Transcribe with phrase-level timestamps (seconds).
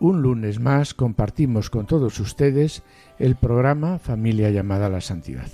[0.00, 2.82] Un lunes más compartimos con todos ustedes
[3.18, 5.48] el programa Familia llamada a la Santidad.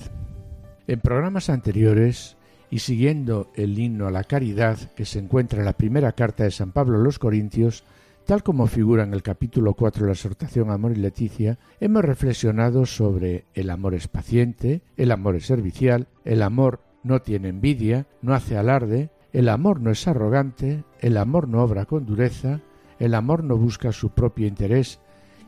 [0.86, 2.36] En programas anteriores,
[2.70, 6.50] y siguiendo el himno a la caridad que se encuentra en la primera carta de
[6.50, 7.84] San Pablo a los Corintios,
[8.26, 12.86] Tal como figura en el capítulo 4 de la exhortación Amor y Leticia, hemos reflexionado
[12.86, 18.32] sobre el amor es paciente, el amor es servicial, el amor no tiene envidia, no
[18.32, 22.62] hace alarde, el amor no es arrogante, el amor no obra con dureza,
[22.98, 25.00] el amor no busca su propio interés,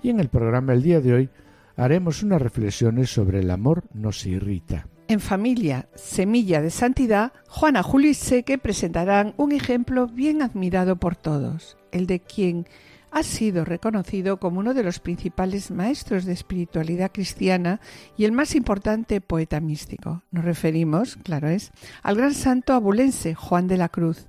[0.02, 1.30] y en el programa el día de hoy
[1.76, 4.86] haremos unas reflexiones sobre el amor no se irrita.
[5.08, 11.76] En familia Semilla de Santidad, Juana Juli Seque presentarán un ejemplo bien admirado por todos,
[11.92, 12.66] el de quien
[13.12, 17.80] ha sido reconocido como uno de los principales maestros de espiritualidad cristiana
[18.16, 20.22] y el más importante poeta místico.
[20.32, 21.70] Nos referimos, claro es,
[22.02, 24.26] al gran santo abulense Juan de la Cruz,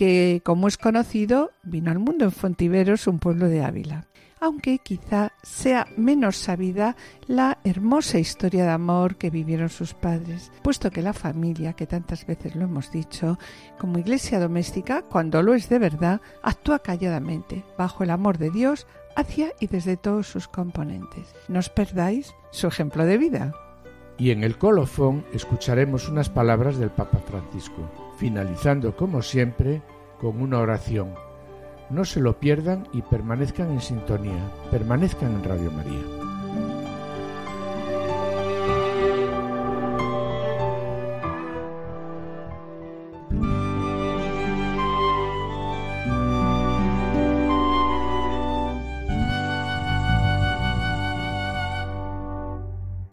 [0.00, 4.06] que, como es conocido, vino al mundo en Fontiveros, un pueblo de Ávila
[4.42, 6.96] aunque quizá sea menos sabida
[7.26, 12.24] la hermosa historia de amor que vivieron sus padres, puesto que la familia, que tantas
[12.24, 13.38] veces lo hemos dicho,
[13.78, 18.86] como iglesia doméstica, cuando lo es de verdad, actúa calladamente, bajo el amor de Dios,
[19.14, 21.34] hacia y desde todos sus componentes.
[21.48, 23.52] No os perdáis su ejemplo de vida.
[24.16, 29.80] Y en el colofón escucharemos unas palabras del Papa Francisco, finalizando como siempre
[30.20, 31.14] con una oración
[31.88, 36.04] no se lo pierdan y permanezcan en sintonía, permanezcan en Radio María.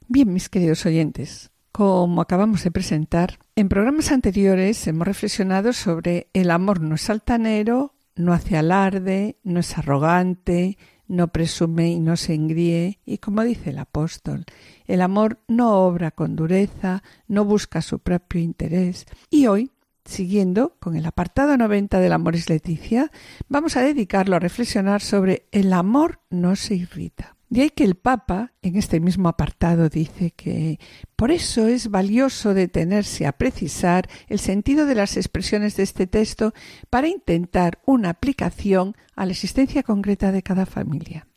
[0.09, 6.49] Bien, mis queridos oyentes, como acabamos de presentar, en programas anteriores hemos reflexionado sobre el
[6.49, 12.33] amor no es altanero, no hace alarde, no es arrogante, no presume y no se
[12.33, 14.45] engríe, y como dice el apóstol,
[14.87, 19.05] el amor no obra con dureza, no busca su propio interés.
[19.29, 19.69] Y hoy,
[20.03, 23.11] siguiendo con el apartado 90 del Amor es Leticia,
[23.49, 27.36] vamos a dedicarlo a reflexionar sobre el amor no se irrita.
[27.49, 30.79] De ahí que el Papa, en este mismo apartado, dice que
[31.15, 36.53] por eso es valioso detenerse a precisar el sentido de las expresiones de este texto
[36.89, 41.27] para intentar una aplicación a la existencia concreta de cada familia.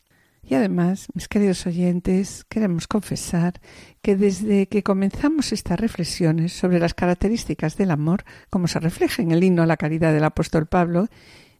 [0.43, 3.61] Y además, mis queridos oyentes, queremos confesar
[4.01, 9.31] que desde que comenzamos estas reflexiones sobre las características del amor, como se refleja en
[9.31, 11.07] el himno a la caridad del apóstol Pablo,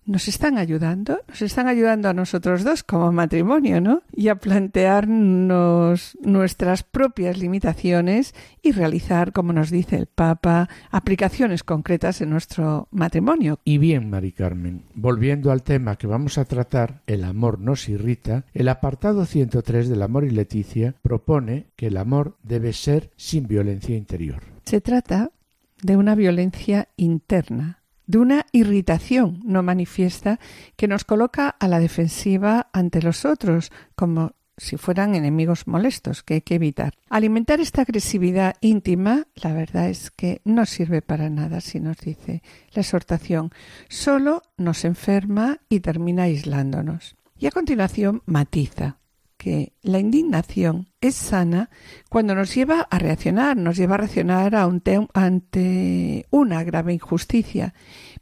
[0.06, 4.03] nos están ayudando, nos están ayudando a nosotros dos como matrimonio, ¿no?
[4.12, 12.22] Y a plantearnos nuestras propias limitaciones y realizar, como nos dice el Papa, aplicaciones concretas
[12.22, 13.59] en nuestro matrimonio.
[13.63, 18.45] Y bien, Mari Carmen, volviendo al tema que vamos a tratar, el amor nos irrita,
[18.53, 23.95] el apartado 103 del Amor y Leticia propone que el amor debe ser sin violencia
[23.95, 24.44] interior.
[24.66, 25.31] Se trata
[25.81, 27.80] de una violencia interna
[28.11, 30.37] de una irritación no manifiesta
[30.75, 36.34] que nos coloca a la defensiva ante los otros, como si fueran enemigos molestos que
[36.34, 36.93] hay que evitar.
[37.09, 42.43] Alimentar esta agresividad íntima, la verdad es que no sirve para nada, si nos dice
[42.73, 43.52] la exhortación,
[43.87, 47.16] solo nos enferma y termina aislándonos.
[47.40, 49.01] Y a continuación matiza
[49.41, 51.72] que la indignación es sana
[52.09, 57.73] cuando nos lleva a reaccionar, nos lleva a reaccionar ante una grave injusticia,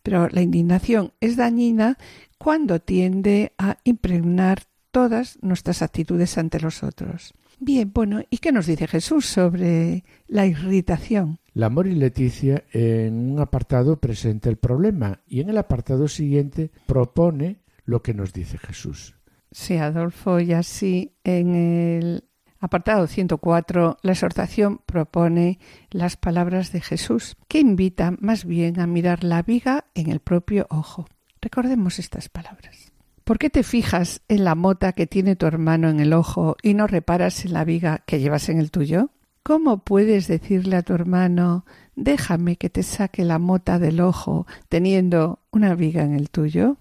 [0.02, 1.98] pero la indignación es dañina
[2.38, 7.34] cuando tiende a impregnar todas nuestras actitudes ante los otros.
[7.60, 11.40] Bien, bueno, ¿y qué nos dice Jesús sobre la irritación?
[11.54, 16.72] La Amor y Leticia en un apartado presenta el problema y en el apartado siguiente
[16.88, 19.19] propone lo que nos dice Jesús.
[19.52, 22.24] Sí, Adolfo, y así en el
[22.60, 25.60] apartado 104 la exhortación propone
[25.90, 30.68] las palabras de Jesús, que invita más bien a mirar la viga en el propio
[30.70, 31.08] ojo.
[31.42, 32.92] Recordemos estas palabras.
[33.24, 36.74] ¿Por qué te fijas en la mota que tiene tu hermano en el ojo y
[36.74, 39.12] no reparas en la viga que llevas en el tuyo?
[39.44, 45.40] ¿Cómo puedes decirle a tu hermano déjame que te saque la mota del ojo teniendo
[45.52, 46.78] una viga en el tuyo?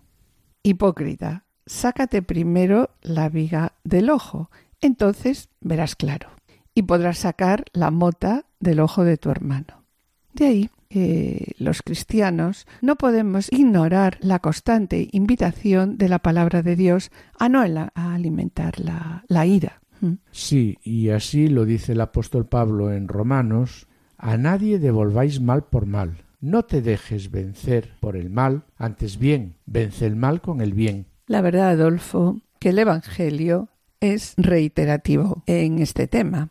[0.63, 4.51] Hipócrita, sácate primero la viga del ojo
[4.81, 6.31] entonces verás claro
[6.75, 9.85] y podrás sacar la mota del ojo de tu hermano.
[10.33, 16.77] De ahí que los cristianos no podemos ignorar la constante invitación de la palabra de
[16.77, 17.63] Dios a no
[17.95, 19.81] alimentar la, la ira.
[20.01, 20.15] ¿Mm?
[20.31, 23.87] Sí, y así lo dice el apóstol Pablo en Romanos,
[24.17, 26.25] a nadie devolváis mal por mal.
[26.41, 31.07] No te dejes vencer por el mal, antes bien, vence el mal con el bien.
[31.29, 33.69] La verdad, Adolfo, que el Evangelio
[34.01, 36.49] es reiterativo en este tema.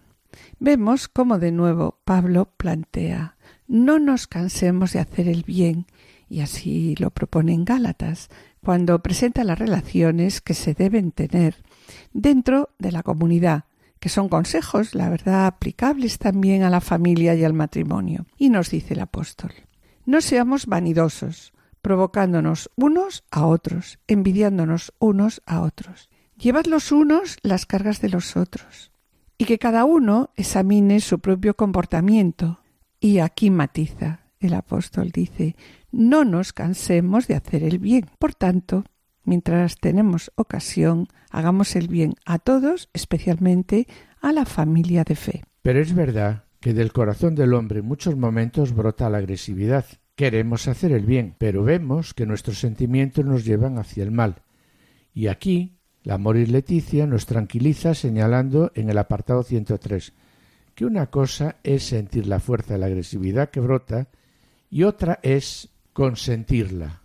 [0.60, 3.38] Vemos cómo de nuevo Pablo plantea
[3.68, 5.88] no nos cansemos de hacer el bien,
[6.30, 8.30] y así lo propone en Gálatas,
[8.64, 11.56] cuando presenta las relaciones que se deben tener
[12.14, 13.66] dentro de la comunidad,
[14.00, 18.28] que son consejos, la verdad, aplicables también a la familia y al matrimonio.
[18.38, 19.54] Y nos dice el apóstol,
[20.06, 21.52] no seamos vanidosos,
[21.88, 26.10] provocándonos unos a otros, envidiándonos unos a otros.
[26.36, 28.92] Llevad los unos las cargas de los otros,
[29.38, 32.60] y que cada uno examine su propio comportamiento.
[33.00, 35.56] Y aquí matiza el apóstol dice,
[35.90, 38.04] no nos cansemos de hacer el bien.
[38.20, 38.84] Por tanto,
[39.24, 43.88] mientras tenemos ocasión, hagamos el bien a todos, especialmente
[44.22, 45.44] a la familia de fe.
[45.62, 49.86] Pero es verdad que del corazón del hombre en muchos momentos brota la agresividad.
[50.18, 54.42] Queremos hacer el bien, pero vemos que nuestros sentimientos nos llevan hacia el mal.
[55.14, 60.14] Y aquí la Moris Leticia nos tranquiliza señalando en el apartado 103
[60.74, 64.08] que una cosa es sentir la fuerza de la agresividad que brota
[64.72, 67.04] y otra es consentirla,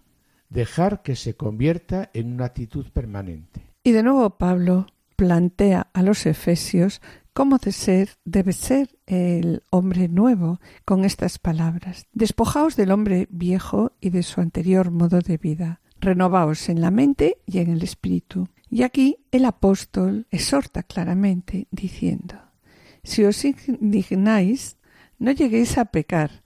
[0.48, 3.60] dejar que se convierta en una actitud permanente.
[3.84, 4.86] Y de nuevo Pablo
[5.16, 12.06] plantea a los efesios cómo de ser debe ser el hombre nuevo con estas palabras.
[12.12, 15.80] Despojaos del hombre viejo y de su anterior modo de vida.
[16.00, 22.36] Renovaos en la mente y en el espíritu y aquí el apóstol exhorta claramente diciendo,
[23.04, 24.78] si os indignáis,
[25.18, 26.42] no lleguéis a pecar,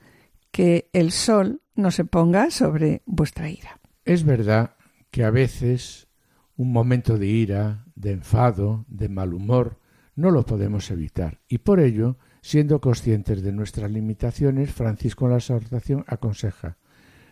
[0.50, 3.79] que el sol no se ponga sobre vuestra ira.
[4.05, 4.75] Es verdad
[5.12, 6.09] que a veces
[6.56, 9.79] un momento de ira, de enfado, de mal humor,
[10.17, 15.37] no lo podemos evitar, y por ello, siendo conscientes de nuestras limitaciones, Francisco en la
[15.39, 16.79] exhortación aconseja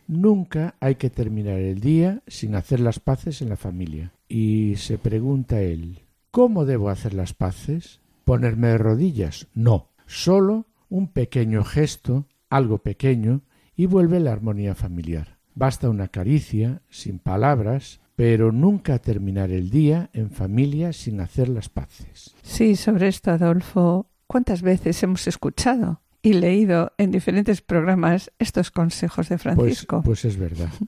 [0.06, 4.12] Nunca hay que terminar el día sin hacer las paces en la familia.
[4.28, 8.00] Y se pregunta él, ¿cómo debo hacer las paces?
[8.24, 9.48] ¿Ponerme de rodillas?
[9.54, 13.42] No, solo un pequeño gesto, algo pequeño,
[13.76, 15.38] y vuelve la armonía familiar.
[15.54, 21.68] Basta una caricia, sin palabras, pero nunca terminar el día en familia sin hacer las
[21.68, 22.34] paces.
[22.42, 29.28] Sí, sobre esto, Adolfo, ¿cuántas veces hemos escuchado y leído en diferentes programas estos consejos
[29.28, 30.02] de pues, Francisco.
[30.02, 30.70] Pues, es verdad.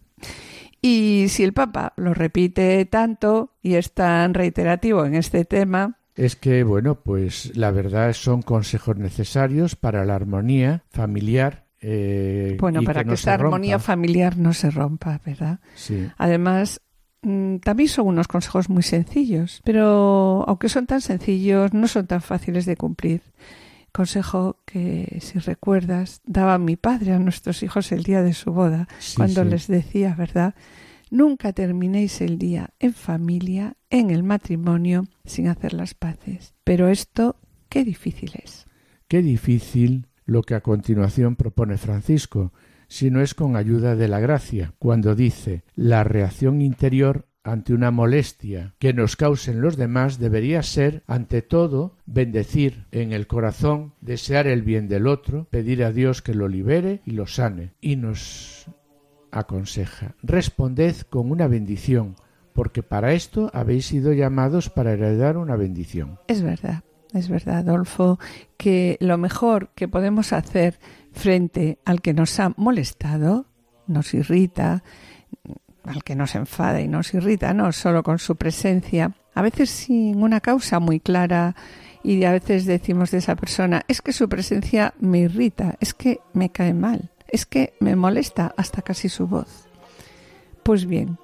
[0.83, 6.37] Y si el Papa lo repite tanto y es tan reiterativo en este tema, es
[6.37, 11.67] que, bueno, pues la verdad son consejos necesarios para la armonía familiar.
[11.81, 15.61] Eh, bueno, para que, esa armonía familiar no se rompa, ¿verdad?
[15.75, 16.09] Sí.
[16.19, 16.81] Además,
[17.21, 22.67] también son unos consejos muy sencillos, pero aunque son tan sencillos, no son tan fáciles
[22.67, 23.23] de cumplir
[23.97, 28.89] consejo que, si recuerdas, daba mi padre a nuestros hijos el día de su boda,
[29.17, 30.55] cuando les decía, ¿verdad?
[31.11, 36.53] Nunca terminéis el día en familia, en el matrimonio, sin hacer las paces.
[36.63, 37.37] Pero esto,
[37.71, 38.67] qué difícil es.
[39.09, 42.53] Qué difícil lo que a continuación propone Francisco,
[42.89, 47.91] si no es con ayuda de la gracia, cuando dice la reacción interior ante una
[47.91, 54.49] molestia que nos causen los demás debería ser, ante todo, bendecir en el corazón, desear
[54.49, 57.73] el bien del otro, pedir a Dios que lo libere y lo sane.
[57.81, 58.67] Y nos
[59.31, 62.17] aconseja, responded con una bendición,
[62.53, 66.19] porque para esto habéis sido llamados para heredar una bendición.
[66.27, 68.19] Es verdad, es verdad, Adolfo,
[68.57, 70.79] que lo mejor que podemos hacer
[71.17, 73.47] frente al que nos ha molestado,
[73.87, 74.85] nos irrita,
[75.85, 80.23] al que nos enfada y nos irrita, no solo con su presencia, a veces sin
[80.23, 81.57] una causa muy clara
[82.03, 86.21] y a veces decimos de esa persona, es que su presencia me irrita, es que
[86.33, 89.69] me cae mal, es que me molesta hasta casi su voz.
[90.63, 91.19] Pues bien,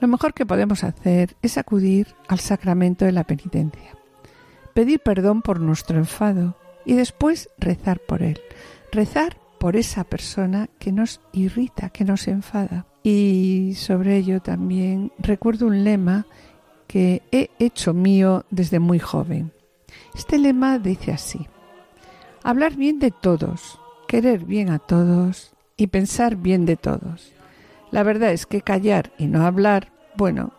[0.00, 3.96] lo mejor que podemos hacer es acudir al sacramento de la penitencia,
[4.74, 8.40] pedir perdón por nuestro enfado y después rezar por él,
[8.92, 12.86] rezar por esa persona que nos irrita, que nos enfada.
[13.02, 16.26] Y sobre ello también recuerdo un lema
[16.86, 19.52] que he hecho mío desde muy joven.
[20.14, 21.46] Este lema dice así,
[22.42, 23.78] hablar bien de todos,
[24.08, 27.32] querer bien a todos y pensar bien de todos.
[27.90, 30.52] La verdad es que callar y no hablar, bueno,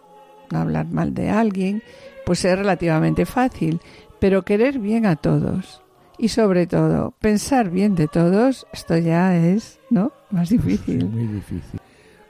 [0.52, 1.82] no hablar mal de alguien,
[2.26, 3.82] pues es relativamente fácil,
[4.20, 5.81] pero querer bien a todos
[6.22, 10.14] y sobre todo pensar bien de todos, esto ya es, ¿no?
[10.30, 11.04] Más difícil.
[11.06, 11.80] muy difícil.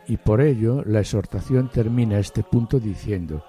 [0.08, 3.44] Y por ello la exhortación termina este punto diciendo,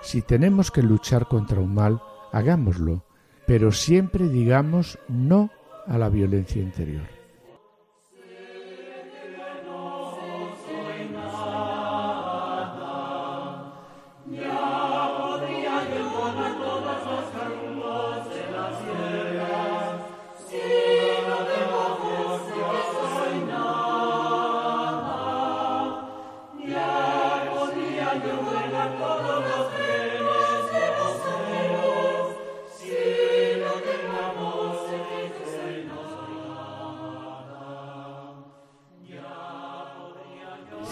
[0.00, 3.04] si tenemos que luchar contra un mal, hagámoslo,
[3.48, 5.50] pero siempre digamos no
[5.88, 7.19] a la violencia interior.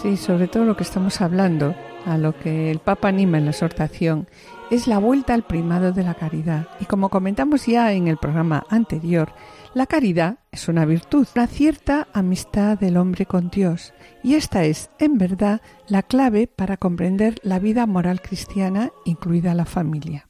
[0.09, 3.51] Sí, sobre todo lo que estamos hablando, a lo que el Papa anima en la
[3.51, 4.27] exhortación,
[4.71, 6.67] es la vuelta al primado de la caridad.
[6.79, 9.31] Y como comentamos ya en el programa anterior,
[9.75, 13.93] la caridad es una virtud, una cierta amistad del hombre con Dios.
[14.23, 19.65] Y esta es, en verdad, la clave para comprender la vida moral cristiana, incluida la
[19.65, 20.27] familia.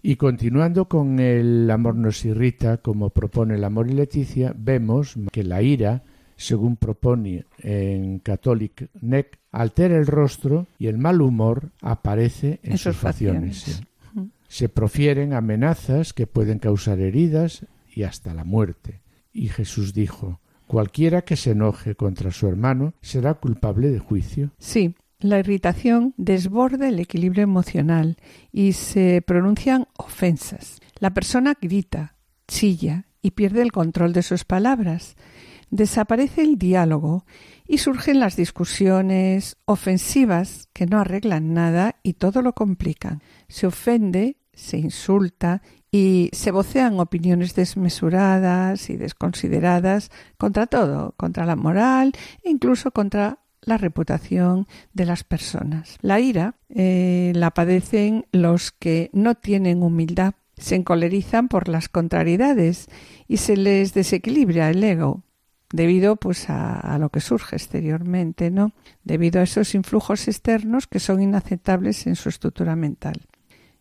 [0.00, 5.44] Y continuando con el amor nos irrita, como propone el amor y Leticia, vemos que
[5.44, 6.02] la ira
[6.42, 12.96] según propone en Catholic Neck, altera el rostro y el mal humor aparece en, sus
[12.96, 13.82] facciones.
[14.48, 19.00] Se profieren amenazas que pueden causar heridas y hasta la muerte.
[19.32, 24.50] Y Jesús dijo, cualquiera que se enoje contra su hermano será culpable de juicio.
[24.58, 28.16] Sí, la irritación desborda el equilibrio emocional
[28.50, 30.80] y se pronuncian ofensas.
[30.98, 32.16] La persona grita,
[32.48, 35.16] chilla y pierde el control de sus palabras
[35.72, 37.24] desaparece el diálogo
[37.66, 43.22] y surgen las discusiones ofensivas que no arreglan nada y todo lo complican.
[43.48, 51.56] Se ofende, se insulta y se vocean opiniones desmesuradas y desconsideradas contra todo, contra la
[51.56, 52.12] moral
[52.44, 55.96] e incluso contra la reputación de las personas.
[56.02, 62.88] La ira eh, la padecen los que no tienen humildad, se encolerizan por las contrariedades
[63.26, 65.22] y se les desequilibra el ego
[65.72, 68.72] debido pues a, lo que surge exteriormente, ¿no?
[69.04, 73.26] Debido a esos influjos externos que son inaceptables en su estructura mental.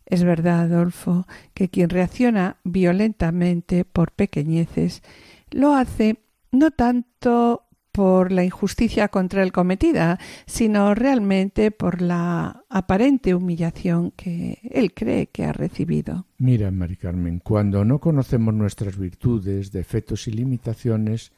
[0.05, 5.03] Es verdad, Adolfo, que quien reacciona violentamente por pequeñeces
[5.51, 6.17] lo hace
[6.51, 14.59] no tanto por la injusticia contra él cometida, sino realmente por la aparente humillación que
[14.63, 16.25] él cree que ha recibido.
[16.37, 21.33] Mira, Mari Carmen, cuando no conocemos nuestras virtudes, defectos y limitaciones,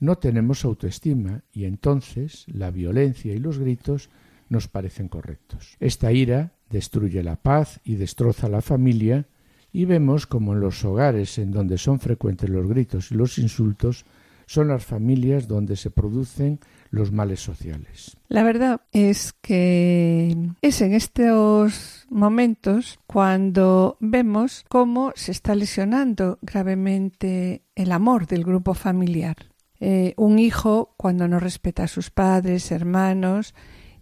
[0.00, 4.10] no tenemos autoestima y entonces la violencia y los gritos
[4.48, 5.76] nos parecen correctos.
[5.80, 9.26] Esta ira destruye la paz y destroza la familia
[9.72, 14.04] y vemos como en los hogares en donde son frecuentes los gritos y los insultos
[14.46, 16.58] son las familias donde se producen
[16.90, 18.16] los males sociales.
[18.28, 27.62] La verdad es que es en estos momentos cuando vemos cómo se está lesionando gravemente
[27.74, 29.36] el amor del grupo familiar.
[29.80, 33.54] Eh, un hijo, cuando no respeta a sus padres, hermanos,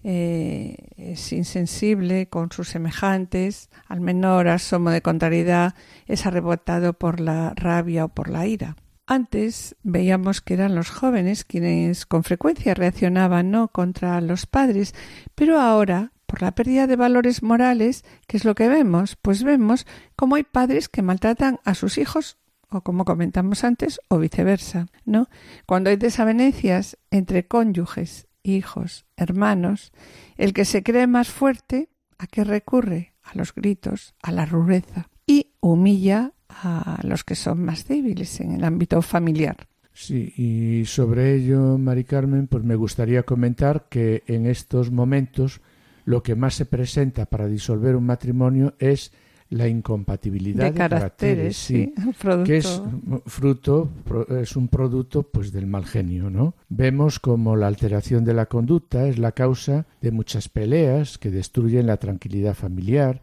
[0.09, 5.75] eh, es insensible con sus semejantes, al menor asomo de contrariedad
[6.07, 8.77] es arrebatado por la rabia o por la ira.
[9.09, 14.95] Antes veíamos que eran los jóvenes quienes con frecuencia reaccionaban no contra los padres,
[15.35, 19.17] pero ahora, por la pérdida de valores morales, ¿qué es lo que vemos?
[19.17, 22.37] Pues vemos cómo hay padres que maltratan a sus hijos
[22.71, 25.29] o como comentamos antes, o viceversa, ¿no?
[25.67, 29.93] Cuando hay desavenencias entre cónyuges, hijos, hermanos,
[30.37, 33.15] el que se cree más fuerte, ¿a qué recurre?
[33.23, 38.53] A los gritos, a la rudeza y humilla a los que son más débiles en
[38.53, 39.67] el ámbito familiar.
[39.93, 45.61] Sí, y sobre ello, Mari Carmen, pues me gustaría comentar que en estos momentos
[46.05, 49.13] lo que más se presenta para disolver un matrimonio es
[49.49, 51.95] la incompatibilidad de, caracteres, sí,
[52.45, 52.83] que es
[53.27, 53.91] fruto
[54.41, 56.55] es un producto pues del mal genio, ¿no?
[56.69, 61.87] Vemos como la alteración de la conducta es la causa de muchas peleas que destruyen
[61.87, 63.23] la tranquilidad familiar,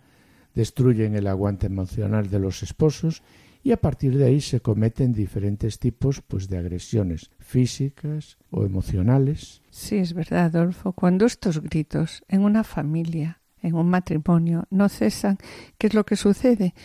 [0.55, 3.21] destruyen el aguante emocional de los esposos
[3.63, 9.61] y a partir de ahí se cometen diferentes tipos pues de agresiones físicas o emocionales.
[9.69, 15.37] Sí, es verdad, Adolfo, cuando estos gritos en una familia en un matrimonio no cesan,
[15.77, 16.75] ¿qué es lo que sucede?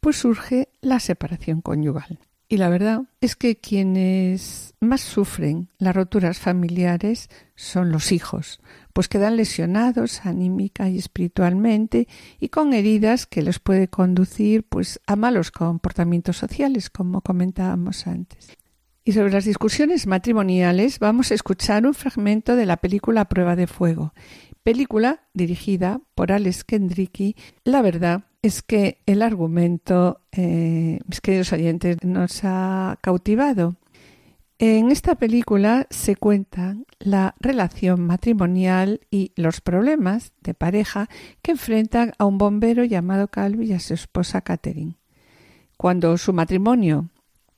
[0.00, 2.18] Pues surge la separación conyugal.
[2.46, 8.60] Y la verdad es que quienes más sufren las roturas familiares son los hijos,
[8.92, 12.06] pues quedan lesionados anímica y espiritualmente
[12.38, 18.56] y con heridas que les puede conducir pues a malos comportamientos sociales, como comentábamos antes.
[19.06, 23.66] Y sobre las discusiones matrimoniales vamos a escuchar un fragmento de la película Prueba de
[23.66, 24.14] Fuego,
[24.64, 27.36] película dirigida por Alex Kendricky.
[27.62, 33.76] La verdad es que el argumento, eh, mis queridos oyentes, nos ha cautivado.
[34.58, 41.08] En esta película se cuenta la relación matrimonial y los problemas de pareja
[41.42, 44.96] que enfrentan a un bombero llamado Calvi y a su esposa Catherine.
[45.76, 47.10] Cuando su matrimonio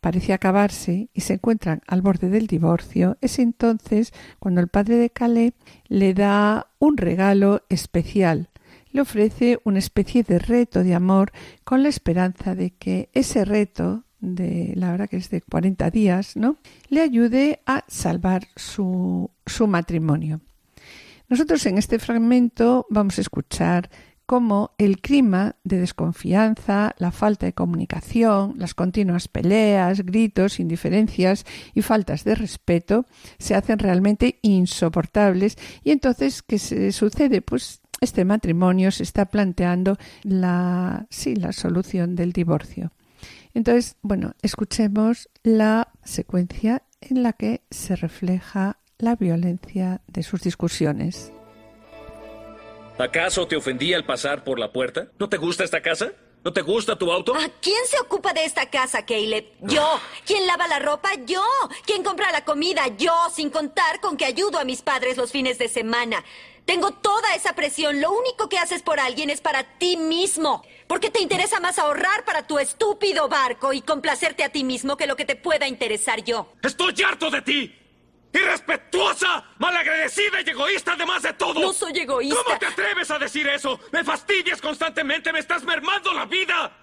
[0.07, 5.11] parece acabarse y se encuentran al borde del divorcio, es entonces cuando el padre de
[5.11, 5.53] Calais
[5.89, 8.49] le da un regalo especial.
[8.93, 11.33] Le ofrece una especie de reto de amor
[11.65, 16.37] con la esperanza de que ese reto de la verdad que es de 40 días,
[16.37, 16.57] ¿no?
[16.89, 20.41] Le ayude a salvar su, su matrimonio.
[21.29, 23.91] Nosotros en este fragmento vamos a escuchar
[24.27, 31.83] cómo el clima de desconfianza, la falta de comunicación, las continuas peleas, gritos, indiferencias y
[31.83, 33.07] faltas de respeto
[33.39, 37.41] se hacen realmente insoportables y entonces ¿qué se sucede?
[37.41, 42.93] Pues este matrimonio se está planteando la sí, la solución del divorcio.
[43.55, 51.33] Entonces, bueno, escuchemos la secuencia en la que se refleja la violencia de sus discusiones.
[52.99, 55.09] ¿Acaso te ofendía el pasar por la puerta?
[55.19, 56.13] ¿No te gusta esta casa?
[56.43, 57.35] ¿No te gusta tu auto?
[57.35, 59.45] ¿A quién se ocupa de esta casa, Caleb?
[59.61, 60.01] Yo.
[60.25, 61.11] ¿Quién lava la ropa?
[61.27, 61.43] Yo.
[61.85, 62.87] ¿Quién compra la comida?
[62.97, 66.25] Yo, sin contar con que ayudo a mis padres los fines de semana.
[66.65, 68.01] Tengo toda esa presión.
[68.01, 70.65] Lo único que haces por alguien es para ti mismo.
[70.87, 75.07] Porque te interesa más ahorrar para tu estúpido barco y complacerte a ti mismo que
[75.07, 76.51] lo que te pueda interesar yo.
[76.63, 77.75] ¡Estoy harto de ti!
[78.37, 79.45] ¡Irrespetuosa!
[79.59, 81.61] ¡Malagradecida y egoísta además de todo!
[81.61, 82.37] No soy egoísta.
[82.45, 83.81] ¿Cómo te atreves a decir eso?
[83.93, 85.33] ¡Me fastidias constantemente!
[85.33, 86.77] ¡Me estás mermando la vida!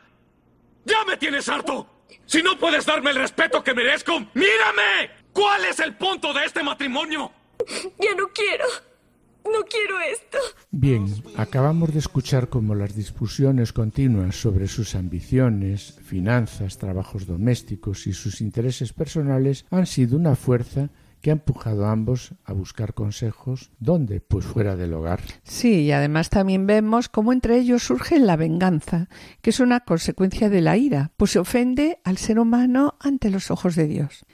[0.86, 2.06] ¡Ya me tienes harto!
[2.26, 5.12] Si no puedes darme el respeto que merezco, ¡mírame!
[5.32, 7.32] ¿Cuál es el punto de este matrimonio?
[8.00, 8.66] Ya no quiero.
[9.46, 10.38] No quiero esto.
[10.72, 18.13] Bien, acabamos de escuchar cómo las discusiones continuas sobre sus ambiciones, finanzas, trabajos domésticos y
[18.13, 20.89] sus intereses personales han sido una fuerza
[21.24, 24.20] que ha empujado a ambos a buscar consejos ¿dónde?
[24.20, 25.22] Pues fuera del hogar.
[25.44, 29.08] Sí, y además también vemos cómo entre ellos surge la venganza,
[29.42, 33.52] que es una consecuencia de la ira, pues se ofende al ser humano ante los
[33.52, 34.26] ojos de Dios.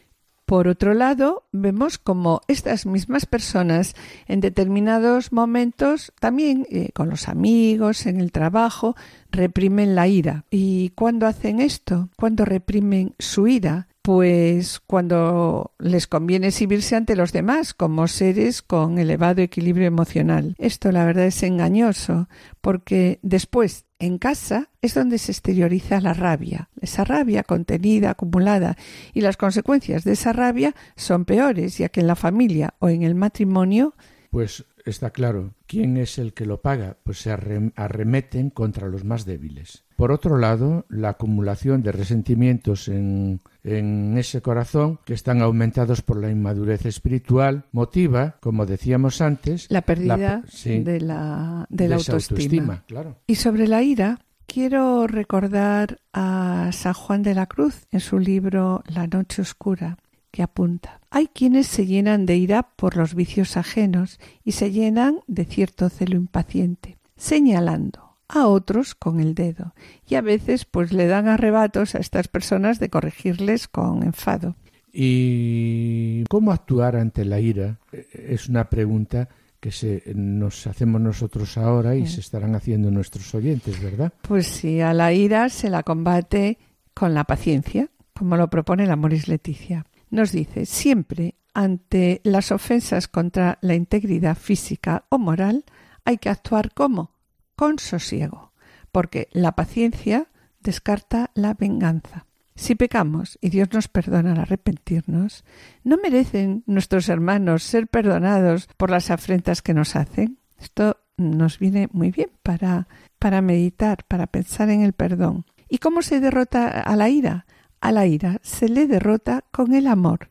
[0.46, 3.94] Por otro lado, vemos como estas mismas personas
[4.26, 8.96] en determinados momentos, también eh, con los amigos, en el trabajo,
[9.30, 10.46] reprimen la ira.
[10.50, 12.10] ¿Y cuándo hacen esto?
[12.18, 18.98] Cuando reprimen su ira, pues cuando les conviene exhibirse ante los demás como seres con
[18.98, 20.56] elevado equilibrio emocional.
[20.58, 22.28] Esto la verdad es engañoso,
[22.60, 28.78] porque después en casa es donde se exterioriza la rabia, esa rabia contenida, acumulada,
[29.14, 33.04] y las consecuencias de esa rabia son peores, ya que en la familia o en
[33.04, 33.94] el matrimonio
[34.32, 36.98] pues está claro, ¿quién es el que lo paga?
[37.04, 39.84] Pues se arremeten contra los más débiles.
[40.00, 46.22] Por otro lado, la acumulación de resentimientos en, en ese corazón, que están aumentados por
[46.22, 52.86] la inmadurez espiritual, motiva, como decíamos antes, la pérdida de la, de la autoestima.
[52.88, 53.18] claro.
[53.28, 58.84] Y sobre la ira, quiero recordar a San Juan de la Cruz en su libro
[58.88, 59.98] La Noche Oscura
[60.32, 61.02] que apunta.
[61.10, 65.90] Hay quienes se llenan de ira por los vicios ajenos y se llenan de cierto
[65.90, 69.74] celo impaciente, señalando a otros con el dedo,
[70.08, 74.56] y a veces pues le dan arrebatos a estas personas de corregirles con enfado.
[74.92, 77.80] ¿Y cómo actuar ante la ira?
[77.92, 83.82] Es una pregunta que se, nos hacemos nosotros ahora y se estarán haciendo nuestros oyentes,
[83.84, 84.14] ¿verdad?
[84.22, 86.58] Pues sí, a la ira se la combate
[86.94, 93.08] con la paciencia, como lo propone la Moris Leticia nos dice siempre ante las ofensas
[93.08, 95.66] contra la integridad física o moral
[96.06, 97.12] hay que actuar como
[97.60, 98.54] con sosiego,
[98.90, 100.28] porque la paciencia
[100.62, 102.26] descarta la venganza.
[102.56, 105.44] Si pecamos y Dios nos perdona al arrepentirnos,
[105.84, 110.38] ¿no merecen nuestros hermanos ser perdonados por las afrentas que nos hacen?
[110.58, 112.88] Esto nos viene muy bien para,
[113.20, 115.44] para meditar, para pensar en el perdón.
[115.68, 117.46] ¿Y cómo se derrota a la ira?
[117.82, 120.30] A la ira se le derrota con el amor.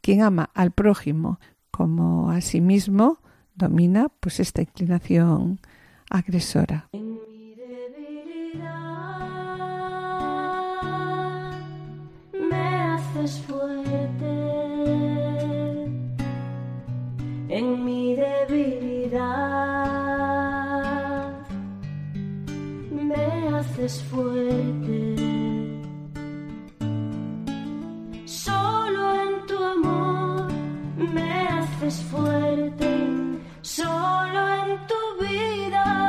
[0.00, 1.40] Quien ama al prójimo
[1.70, 3.18] como a sí mismo
[3.54, 5.60] domina pues esta inclinación
[6.10, 6.90] agresora.
[17.50, 19.20] en mi debilidad.
[22.90, 25.16] Me haces fuerte.
[28.24, 30.52] Solo en tu amor
[31.14, 32.90] me haces fuerte.
[33.62, 35.99] Solo en tu vida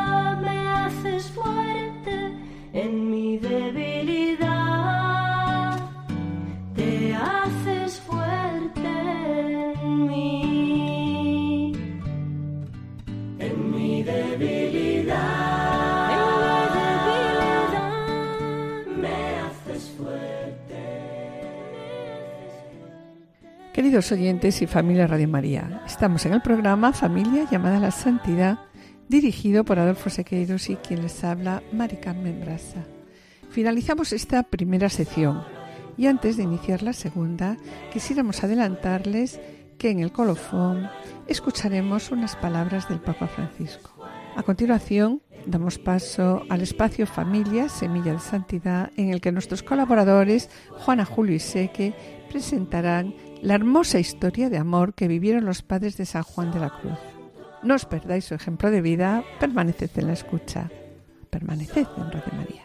[23.91, 28.59] Queridos oyentes y familia Radio María, estamos en el programa Familia llamada a la Santidad,
[29.09, 32.85] dirigido por Adolfo Sequeiros y quien les habla, Mari Carmen Brasa.
[33.49, 35.43] Finalizamos esta primera sección
[35.97, 37.57] y antes de iniciar la segunda,
[37.91, 39.41] quisiéramos adelantarles
[39.77, 40.89] que en el colofón
[41.27, 43.91] escucharemos unas palabras del Papa Francisco.
[44.37, 50.49] A continuación, damos paso al espacio Familia Semilla de Santidad, en el que nuestros colaboradores,
[50.69, 51.93] Juana, Julio y Seque,
[52.29, 56.69] presentarán la hermosa historia de amor que vivieron los padres de San Juan de la
[56.69, 56.99] Cruz.
[57.63, 60.69] No os perdáis su ejemplo de vida, permaneced en la escucha,
[61.29, 62.63] permaneced en Radio María.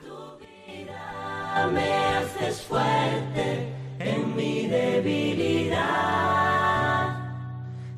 [1.72, 5.76] Me haces fuerte en mi debilidad.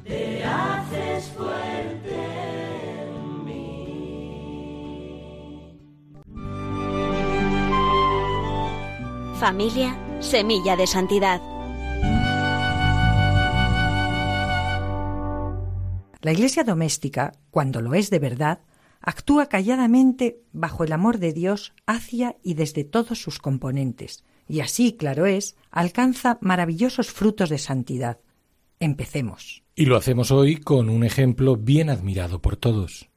[0.04, 2.14] Te haces fuerte
[3.02, 3.82] en mí.
[9.40, 11.57] Familia Semilla de Santidad.
[16.20, 18.60] La Iglesia doméstica, cuando lo es de verdad,
[19.00, 24.94] actúa calladamente bajo el amor de Dios hacia y desde todos sus componentes, y así,
[24.94, 28.18] claro es, alcanza maravillosos frutos de santidad.
[28.80, 29.62] Empecemos.
[29.76, 33.08] Y lo hacemos hoy con un ejemplo bien admirado por todos,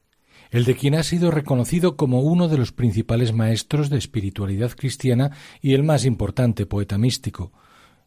[0.50, 5.32] el de quien ha sido reconocido como uno de los principales maestros de espiritualidad cristiana
[5.60, 7.52] y el más importante poeta místico.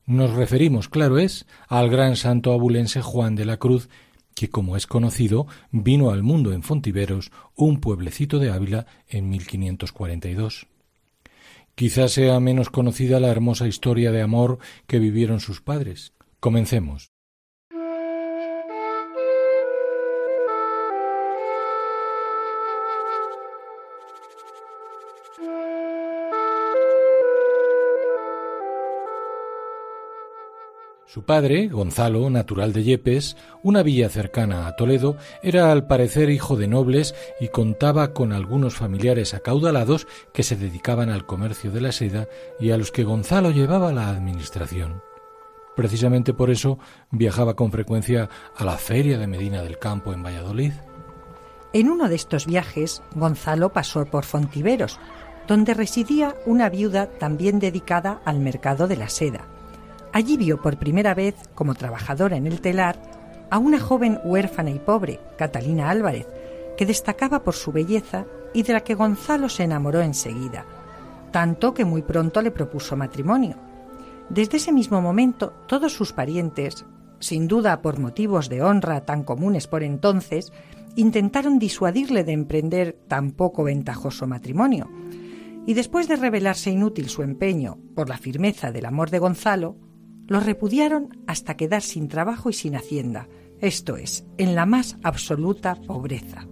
[0.05, 3.89] Nos referimos, claro es, al gran santo abulense Juan de la Cruz,
[4.35, 10.67] que, como es conocido, vino al mundo en Fontiveros, un pueblecito de Ávila, en 1542.
[11.73, 16.13] Quizás sea menos conocida la hermosa historia de amor que vivieron sus padres.
[16.39, 17.14] Comencemos.
[31.15, 36.57] Su padre, Gonzalo, natural de Yepes, una villa cercana a Toledo, era al parecer hijo
[36.57, 41.93] de nobles y contaba con algunos familiares acaudalados que se dedicaban al comercio de la
[41.93, 42.27] seda
[42.59, 45.01] y a los que Gonzalo llevaba la administración.
[45.77, 46.79] Precisamente por eso
[47.11, 50.73] viajaba con frecuencia a la feria de Medina del Campo en Valladolid.
[51.71, 54.99] En uno de estos viajes, Gonzalo pasó por Fontiveros,
[55.47, 59.54] donde residía una viuda también dedicada al mercado de la seda.
[60.15, 62.97] Allí vio por primera vez, como trabajadora en el telar,
[63.49, 66.25] a una joven huérfana y pobre, Catalina Álvarez,
[66.77, 70.63] que destacaba por su belleza y de la que Gonzalo se enamoró enseguida,
[71.33, 73.57] tanto que muy pronto le propuso matrimonio.
[74.29, 76.85] Desde ese mismo momento, todos sus parientes,
[77.19, 80.53] sin duda por motivos de honra tan comunes por entonces,
[80.95, 84.89] intentaron disuadirle de emprender tan poco ventajoso matrimonio.
[85.65, 89.75] Y después de revelarse inútil su empeño por la firmeza del amor de Gonzalo,
[90.27, 93.27] lo repudiaron hasta quedar sin trabajo y sin hacienda,
[93.61, 96.47] esto es, en la más absoluta pobreza.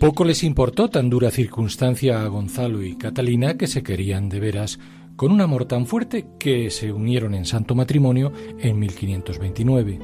[0.00, 4.78] Poco les importó tan dura circunstancia a Gonzalo y Catalina que se querían de veras
[5.16, 9.98] con un amor tan fuerte que se unieron en santo matrimonio en 1529.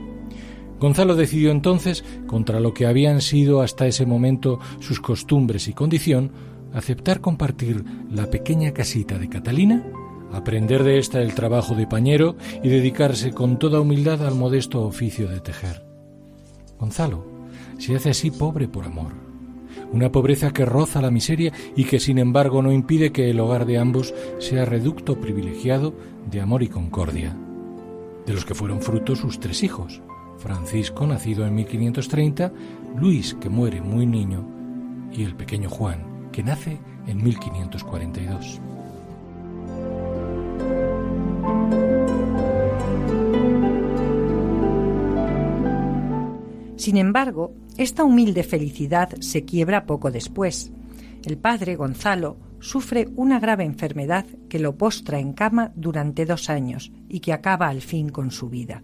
[0.79, 6.33] Gonzalo decidió entonces, contra lo que habían sido hasta ese momento sus costumbres y condición,
[6.73, 9.85] aceptar compartir la pequeña casita de Catalina,
[10.33, 15.29] aprender de ésta el trabajo de pañero y dedicarse con toda humildad al modesto oficio
[15.29, 15.85] de tejer.
[16.79, 17.25] Gonzalo
[17.79, 19.13] se hace así pobre por amor,
[19.93, 23.67] una pobreza que roza la miseria y que sin embargo no impide que el hogar
[23.67, 25.95] de ambos sea reducto privilegiado
[26.31, 27.37] de amor y concordia,
[28.27, 30.01] de los que fueron frutos sus tres hijos,
[30.39, 32.53] Francisco, nacido en 1530,
[32.97, 34.47] Luis, que muere muy niño,
[35.13, 38.61] y el pequeño Juan, que nace en 1542.
[46.77, 50.73] Sin embargo, esta humilde felicidad se quiebra poco después.
[51.25, 56.93] El padre, Gonzalo, sufre una grave enfermedad que lo postra en cama durante dos años
[57.09, 58.83] y que acaba al fin con su vida,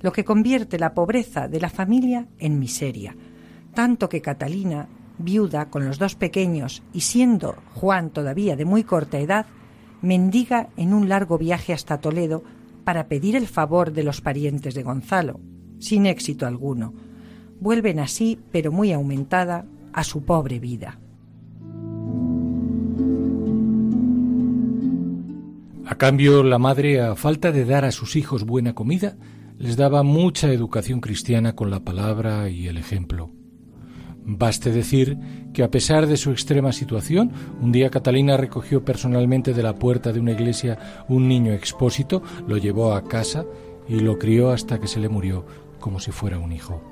[0.00, 3.16] lo que convierte la pobreza de la familia en miseria,
[3.74, 9.18] tanto que Catalina, viuda con los dos pequeños y siendo Juan todavía de muy corta
[9.18, 9.46] edad,
[10.02, 12.42] mendiga en un largo viaje hasta Toledo
[12.84, 15.40] para pedir el favor de los parientes de Gonzalo,
[15.78, 16.92] sin éxito alguno.
[17.60, 20.98] Vuelven así, pero muy aumentada, a su pobre vida.
[25.86, 29.16] A cambio, la madre, a falta de dar a sus hijos buena comida,
[29.56, 33.30] les daba mucha educación cristiana con la palabra y el ejemplo.
[34.26, 35.18] Baste decir
[35.52, 40.12] que a pesar de su extrema situación, un día Catalina recogió personalmente de la puerta
[40.12, 43.44] de una iglesia un niño expósito, lo llevó a casa
[43.86, 45.44] y lo crió hasta que se le murió
[45.78, 46.82] como si fuera un hijo.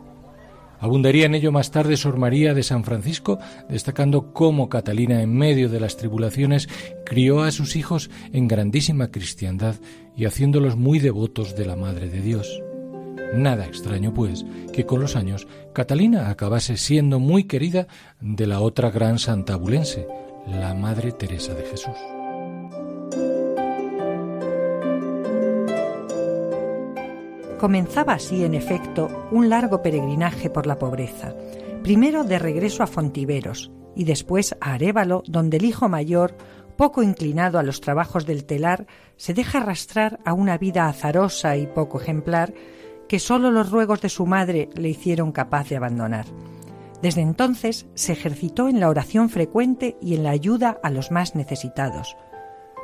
[0.78, 5.68] Abundaría en ello más tarde Sor María de San Francisco, destacando cómo Catalina, en medio
[5.68, 6.68] de las tribulaciones,
[7.06, 9.76] crió a sus hijos en grandísima cristiandad
[10.16, 12.60] y haciéndolos muy devotos de la Madre de Dios.
[13.34, 17.86] Nada extraño, pues, que con los años Catalina acabase siendo muy querida
[18.20, 20.06] de la otra gran santa abulense,
[20.46, 21.96] la Madre Teresa de Jesús.
[27.58, 31.32] Comenzaba así, en efecto, un largo peregrinaje por la pobreza,
[31.84, 36.36] primero de regreso a Fontiveros y después a Arévalo, donde el hijo mayor,
[36.76, 41.68] poco inclinado a los trabajos del telar, se deja arrastrar a una vida azarosa y
[41.68, 42.52] poco ejemplar
[43.12, 46.24] que sólo los ruegos de su madre le hicieron capaz de abandonar.
[47.02, 51.34] Desde entonces se ejercitó en la oración frecuente y en la ayuda a los más
[51.34, 52.16] necesitados.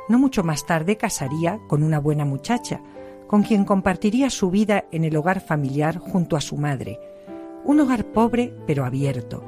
[0.07, 2.79] No mucho más tarde casaría con una buena muchacha,
[3.25, 6.99] con quien compartiría su vida en el hogar familiar junto a su madre.
[7.65, 9.43] Un hogar pobre pero abierto.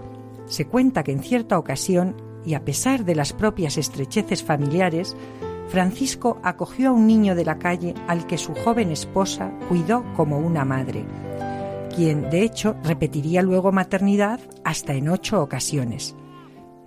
[0.48, 5.16] Se cuenta que en cierta ocasión, y a pesar de las propias estrecheces familiares,
[5.72, 10.38] Francisco acogió a un niño de la calle al que su joven esposa cuidó como
[10.38, 11.06] una madre,
[11.96, 16.18] quien de hecho repetiría luego maternidad hasta en ocho ocasiones.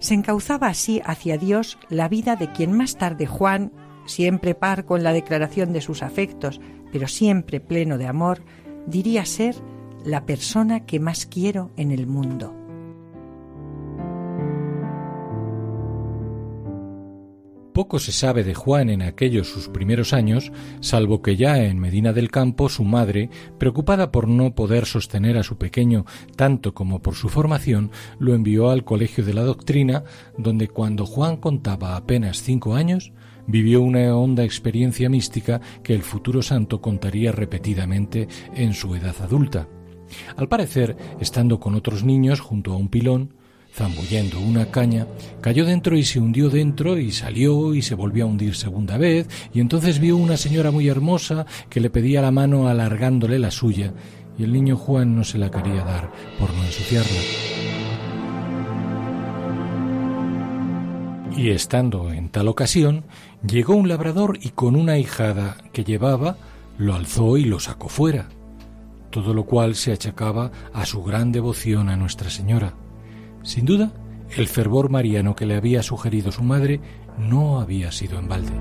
[0.01, 3.73] Se encauzaba así hacia Dios la vida de quien más tarde Juan,
[4.05, 6.61] siempre parco en la declaración de sus afectos,
[6.92, 8.42] pero siempre pleno de amor,
[8.87, 9.57] diría ser
[10.05, 12.63] la persona que más quiero en el mundo.
[17.75, 22.13] Poco se sabe de Juan en aquellos sus primeros años, salvo que ya en Medina
[22.13, 26.07] del Campo su madre, preocupada por no poder sostener a su pequeño
[26.37, 30.05] tanto como por su formación, lo envió al Colegio de la Doctrina,
[30.39, 33.13] donde cuando Juan contaba apenas cinco años,
[33.49, 39.67] vivió una honda experiencia mística que el futuro santo contaría repetidamente en su edad adulta.
[40.37, 43.35] Al parecer, estando con otros niños junto a un pilón,
[43.75, 45.09] zambullendo una caña,
[45.41, 49.29] cayó dentro y se hundió dentro y salió y se volvió a hundir segunda vez,
[49.53, 53.93] y entonces vio una señora muy hermosa que le pedía la mano alargándole la suya,
[54.39, 57.21] y el niño Juan no se la quería dar por no ensuciarla.
[61.37, 63.05] Y estando en tal ocasión,
[63.45, 66.37] llegó un labrador y con una hijada que llevaba,
[66.79, 68.29] lo alzó y lo sacó fuera,
[69.11, 72.75] todo lo cual se achacaba a su gran devoción a Nuestra Señora.
[73.44, 73.92] Sin duda,
[74.30, 76.80] el fervor mariano que le había sugerido su madre
[77.18, 78.52] no había sido en balde.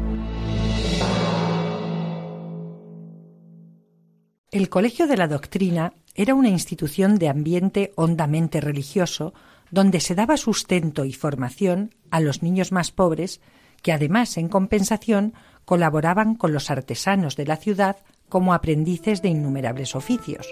[4.52, 9.34] El Colegio de la Doctrina era una institución de ambiente hondamente religioso
[9.72, 13.42] donde se daba sustento y formación a los niños más pobres
[13.82, 15.34] que además en compensación
[15.66, 17.98] colaboraban con los artesanos de la ciudad
[18.30, 20.48] como aprendices de innumerables oficios.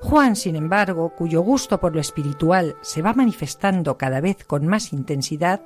[0.00, 4.92] Juan, sin embargo, cuyo gusto por lo espiritual se va manifestando cada vez con más
[4.92, 5.60] intensidad,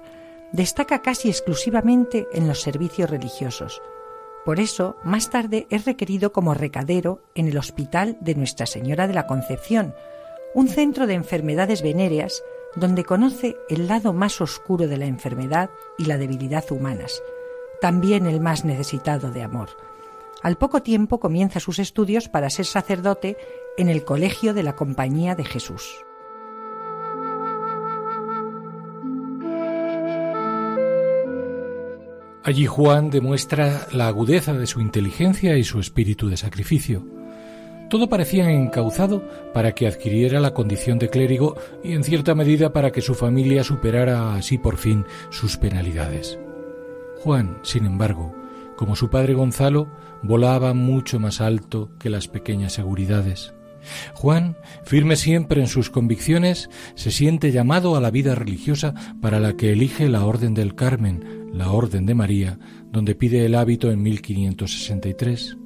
[0.52, 3.80] destaca casi exclusivamente en los servicios religiosos.
[4.44, 9.14] Por eso, más tarde es requerido como recadero en el Hospital de Nuestra Señora de
[9.14, 9.94] la Concepción,
[10.54, 12.42] un centro de enfermedades venéreas
[12.76, 17.22] donde conoce el lado más oscuro de la enfermedad y la debilidad humanas,
[17.80, 19.70] también el más necesitado de amor.
[20.44, 23.38] Al poco tiempo comienza sus estudios para ser sacerdote
[23.78, 26.04] en el Colegio de la Compañía de Jesús.
[32.42, 37.06] Allí Juan demuestra la agudeza de su inteligencia y su espíritu de sacrificio.
[37.88, 42.92] Todo parecía encauzado para que adquiriera la condición de clérigo y en cierta medida para
[42.92, 46.38] que su familia superara así por fin sus penalidades.
[47.22, 48.34] Juan, sin embargo,
[48.76, 49.88] como su padre Gonzalo,
[50.24, 53.52] volaba mucho más alto que las pequeñas seguridades.
[54.14, 59.56] Juan, firme siempre en sus convicciones, se siente llamado a la vida religiosa para la
[59.56, 62.58] que elige la Orden del Carmen, la Orden de María,
[62.90, 65.58] donde pide el hábito en 1563.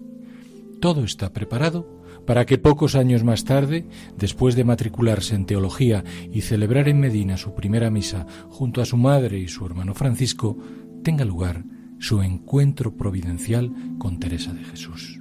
[0.81, 6.41] Todo está preparado para que pocos años más tarde, después de matricularse en teología y
[6.41, 10.59] celebrar en Medina su primera misa junto a su madre y su hermano Francisco,
[11.05, 11.65] tenga lugar
[11.99, 15.21] su encuentro providencial con Teresa de Jesús.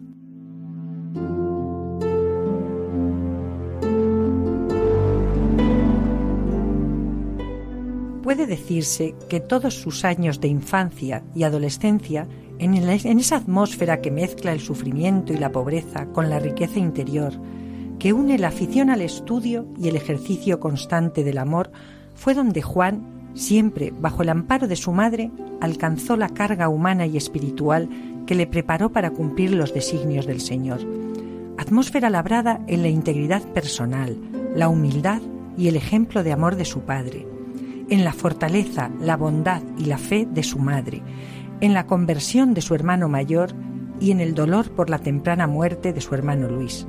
[8.28, 12.28] Puede decirse que todos sus años de infancia y adolescencia,
[12.60, 17.32] en, esa atmósfera que mezcla el sufrimiento y la pobreza con la riqueza interior,
[18.00, 21.72] que une la afición al estudio y el ejercicio constante del amor,
[22.16, 27.18] fue donde Juan, siempre bajo el amparo de su madre, alcanzó la carga humana y
[27.18, 27.90] espiritual
[28.26, 30.80] que le preparó para cumplir los designios del Señor.
[31.58, 34.18] Atmósfera labrada en la integridad personal,
[34.56, 35.22] la humildad
[35.58, 37.26] y el ejemplo de amor de su padre
[37.90, 41.02] en la fortaleza, la bondad y la fe de su madre,
[41.62, 43.54] en la conversión de su hermano mayor
[44.00, 46.86] y en el dolor por la temprana muerte de su hermano Luis.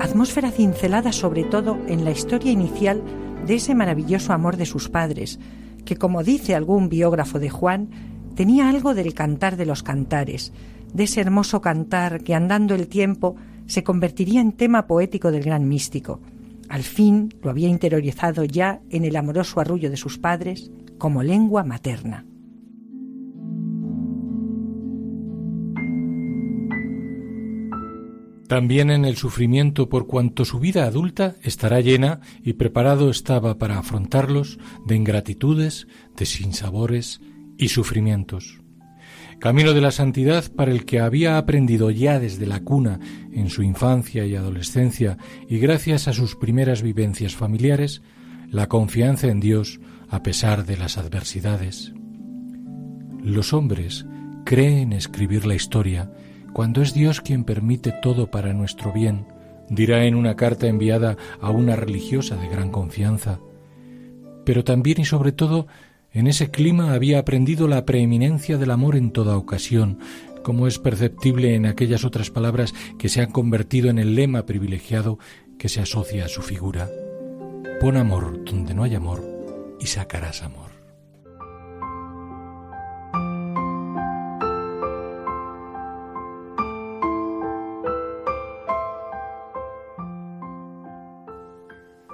[0.00, 3.02] Atmósfera cincelada sobre todo en la historia inicial
[3.46, 5.38] de ese maravilloso amor de sus padres,
[5.84, 7.90] que como dice algún biógrafo de Juan,
[8.34, 10.52] tenía algo del cantar de los cantares,
[10.92, 15.68] de ese hermoso cantar que andando el tiempo se convertiría en tema poético del gran
[15.68, 16.20] místico.
[16.68, 21.64] Al fin lo había interiorizado ya en el amoroso arrullo de sus padres como lengua
[21.64, 22.24] materna.
[28.54, 33.80] También en el sufrimiento por cuanto su vida adulta estará llena y preparado estaba para
[33.80, 37.20] afrontarlos de ingratitudes, de sinsabores
[37.58, 38.60] y sufrimientos
[39.40, 43.00] camino de la santidad para el que había aprendido ya desde la cuna
[43.32, 48.02] en su infancia y adolescencia y gracias a sus primeras vivencias familiares,
[48.48, 51.92] la confianza en Dios a pesar de las adversidades.
[53.20, 54.06] Los hombres
[54.44, 56.12] creen escribir la historia
[56.54, 59.26] cuando es Dios quien permite todo para nuestro bien,
[59.68, 63.40] dirá en una carta enviada a una religiosa de gran confianza.
[64.44, 65.66] Pero también y sobre todo
[66.12, 69.98] en ese clima había aprendido la preeminencia del amor en toda ocasión,
[70.44, 75.18] como es perceptible en aquellas otras palabras que se han convertido en el lema privilegiado
[75.58, 76.88] que se asocia a su figura.
[77.80, 79.24] Pon amor donde no hay amor
[79.80, 80.63] y sacarás amor.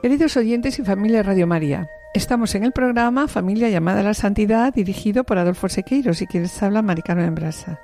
[0.03, 4.73] Queridos oyentes y familia Radio María, Estamos en el programa Familia llamada a la Santidad,
[4.73, 7.81] dirigido por Adolfo Sequeiros y quienes habla Maricano Embrasa.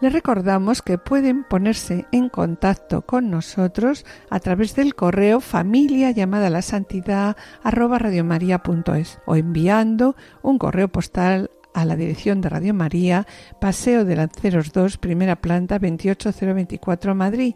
[0.00, 6.50] Les recordamos que pueden ponerse en contacto con nosotros a través del correo familia llamada
[6.50, 13.26] la santidad arroba radiomaria.es o enviando un correo postal a la dirección de Radio María,
[13.60, 17.54] Paseo de Lanceros 2, primera planta 28024 Madrid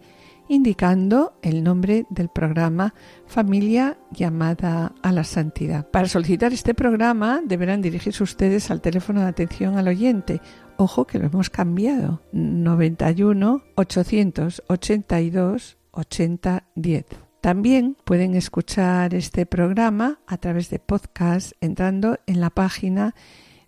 [0.49, 2.95] indicando el nombre del programa
[3.27, 5.89] Familia llamada a la Santidad.
[5.91, 10.41] Para solicitar este programa deberán dirigirse ustedes al teléfono de atención al oyente.
[10.77, 12.23] Ojo que lo hemos cambiado.
[12.33, 17.05] 91 882 8010.
[17.41, 23.15] También pueden escuchar este programa a través de podcast entrando en la página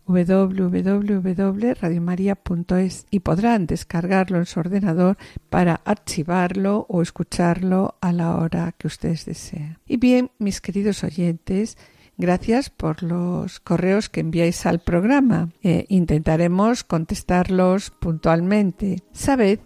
[0.09, 5.18] www.radiomaria.es y podrán descargarlo en su ordenador
[5.51, 9.79] para archivarlo o escucharlo a la hora que ustedes deseen.
[9.87, 11.77] Y bien, mis queridos oyentes,
[12.21, 15.51] Gracias por los correos que enviáis al programa.
[15.62, 19.05] Eh, intentaremos contestarlos puntualmente.
[19.12, 19.61] Sabed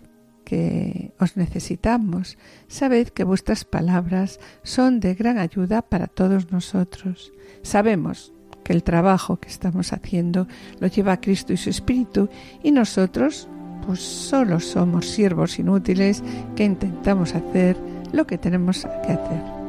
[0.45, 2.37] que os necesitamos.
[2.69, 7.33] Sabed que vuestras palabras son de gran ayuda para todos nosotros.
[7.63, 8.35] Sabemos
[8.73, 10.49] el trabajo que estamos haciendo
[10.81, 12.29] lo lleva a Cristo y su Espíritu
[12.63, 13.49] y nosotros
[13.87, 16.23] pues solo somos siervos inútiles
[16.57, 17.77] que intentamos hacer
[18.13, 19.62] lo que tenemos que hacer.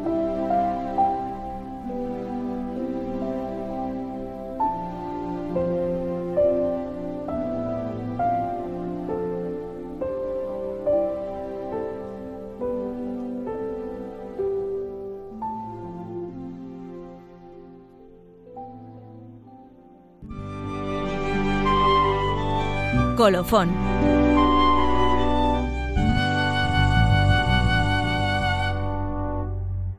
[23.24, 23.70] Colofón.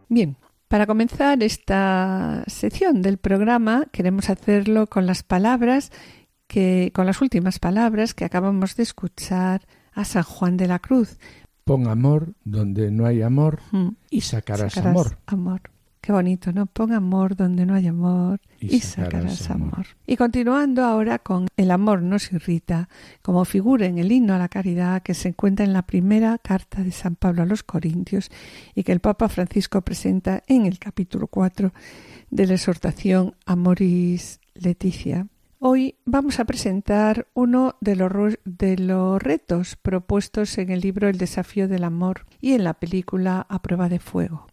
[0.08, 0.36] Bien,
[0.68, 5.90] para comenzar esta sección del programa queremos hacerlo con las palabras
[6.46, 11.18] que con las últimas palabras que acabamos de escuchar a San Juan de la Cruz,
[11.64, 13.88] Pon amor donde no hay amor Mm.
[14.10, 15.18] y sacarás, Sacarás amor.
[15.26, 15.60] amor.
[16.04, 16.66] Qué bonito, ¿no?
[16.66, 19.72] Pon amor donde no hay amor Y y, sacarás sacarás amor.
[19.72, 19.86] amor.
[20.06, 22.90] Y continuando ahora con El amor nos irrita,
[23.22, 26.82] como figura en el himno a la caridad que se encuentra en la primera carta
[26.82, 28.30] de San Pablo a los Corintios
[28.74, 31.72] y que el Papa Francisco presenta en el capítulo 4
[32.30, 35.28] de la exhortación Amoris Leticia.
[35.58, 38.12] Hoy vamos a presentar uno de los,
[38.44, 43.46] de los retos propuestos en el libro El desafío del amor y en la película
[43.48, 44.48] A prueba de fuego.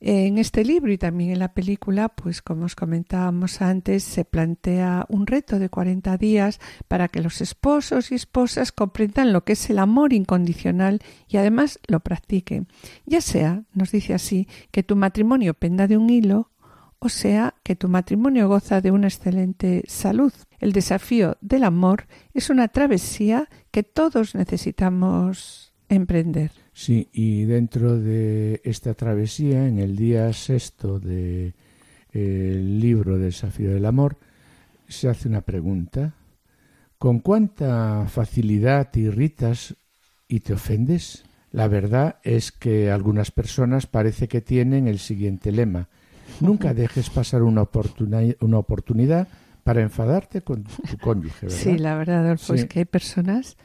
[0.00, 5.06] En este libro y también en la película, pues como os comentábamos antes, se plantea
[5.08, 9.70] un reto de 40 días para que los esposos y esposas comprendan lo que es
[9.70, 12.68] el amor incondicional y además lo practiquen.
[13.06, 16.50] Ya sea, nos dice así, que tu matrimonio penda de un hilo
[17.00, 20.32] o sea que tu matrimonio goza de una excelente salud.
[20.58, 26.50] El desafío del amor es una travesía que todos necesitamos emprender.
[26.78, 31.52] Sí, y dentro de esta travesía, en el día sexto del
[32.12, 34.16] libro Desafío del Amor,
[34.86, 36.14] se hace una pregunta.
[36.96, 39.74] ¿Con cuánta facilidad te irritas
[40.28, 41.24] y te ofendes?
[41.50, 45.88] La verdad es que algunas personas parece que tienen el siguiente lema.
[46.38, 49.26] Nunca dejes pasar una, oportunidad
[49.64, 51.58] para enfadarte con tu cónyuge, ¿verdad?
[51.60, 52.60] Sí, la verdad, Adolfo, Sí.
[52.60, 53.56] es que hay personas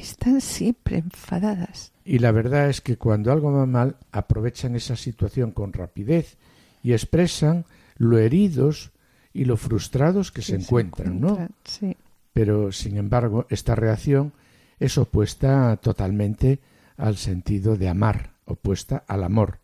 [0.00, 1.92] están siempre enfadadas.
[2.04, 6.36] Y la verdad es que cuando algo va mal, aprovechan esa situación con rapidez
[6.82, 7.64] y expresan
[7.96, 8.90] lo heridos
[9.32, 11.48] y lo frustrados que se encuentran, ¿no?
[11.64, 11.96] Sí,
[12.32, 14.32] Pero, sin embargo, esta reacción
[14.78, 16.58] es opuesta totalmente
[16.96, 19.58] al sentido de amar, opuesta al amor.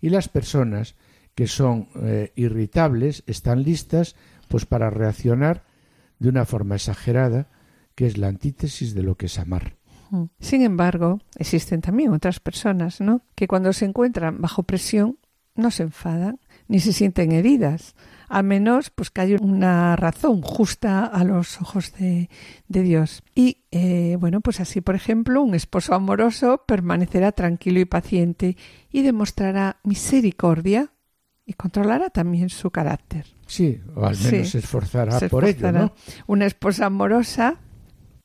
[0.00, 0.94] Y las personas
[1.34, 4.14] que son eh, irritables están listas
[4.48, 5.64] pues para reaccionar
[6.18, 7.48] de una forma exagerada,
[7.94, 9.77] que es la antítesis de lo que es amar.
[10.40, 13.22] Sin embargo, existen también otras personas, ¿no?
[13.34, 15.18] Que cuando se encuentran bajo presión
[15.54, 16.38] no se enfadan
[16.68, 17.94] ni se sienten heridas,
[18.28, 22.28] a menos pues que haya una razón justa a los ojos de,
[22.68, 23.22] de Dios.
[23.34, 28.56] Y eh, bueno, pues así, por ejemplo, un esposo amoroso permanecerá tranquilo y paciente
[28.92, 30.92] y demostrará misericordia
[31.46, 33.24] y controlará también su carácter.
[33.46, 35.80] Sí, o al Sí, menos se esforzará se por ello, esforzará.
[35.86, 35.94] ¿no?
[36.26, 37.56] Una esposa amorosa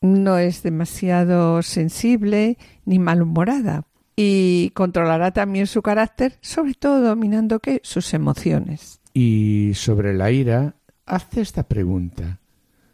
[0.04, 3.84] no es demasiado sensible ni malhumorada
[4.16, 7.80] y controlará también su carácter, sobre todo dominando ¿qué?
[7.82, 9.00] sus emociones.
[9.12, 10.76] Y sobre la ira,
[11.06, 12.38] hazte esta pregunta.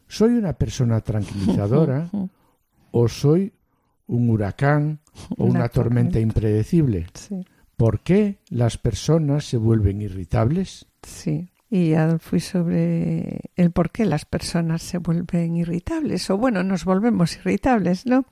[0.09, 2.09] ¿Soy una persona tranquilizadora
[2.93, 3.53] o soy
[4.07, 5.01] un huracán
[5.37, 6.21] o Una una, tormenta tormenta.
[6.21, 7.07] impredecible?
[7.15, 7.45] Sí,
[7.77, 10.87] ¿Por qué las personas se vuelven irritables?
[11.03, 11.50] sí.
[11.71, 16.85] Y ya fui sobre el por qué las personas se vuelven irritables, o bueno, nos
[16.85, 18.27] volvemos irritables, ¿no?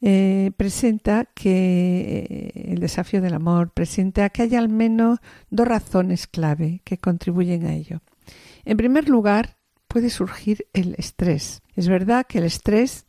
[0.00, 5.18] Eh, presenta que eh, el desafío del amor presenta que hay al menos
[5.50, 8.00] dos razones clave que contribuyen a ello.
[8.64, 9.56] En primer lugar,
[9.88, 11.62] puede surgir el estrés.
[11.74, 13.06] Es verdad que el estrés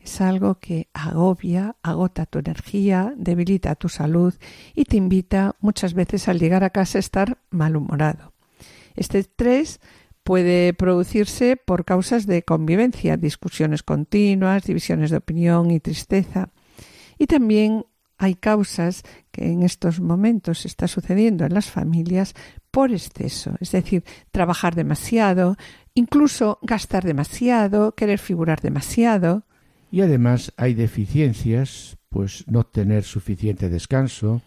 [0.00, 4.34] es algo que agobia, agota tu energía, debilita tu salud
[4.74, 8.31] y te invita muchas veces al llegar a casa a estar malhumorado.
[8.94, 9.80] Este estrés
[10.24, 16.50] puede producirse por causas de convivencia, discusiones continuas, divisiones de opinión y tristeza.
[17.18, 17.84] Y también
[18.18, 22.34] hay causas que en estos momentos está sucediendo en las familias
[22.70, 25.56] por exceso, es decir, trabajar demasiado,
[25.94, 29.44] incluso gastar demasiado, querer figurar demasiado.
[29.90, 34.40] Y además hay deficiencias, pues no tener suficiente descanso,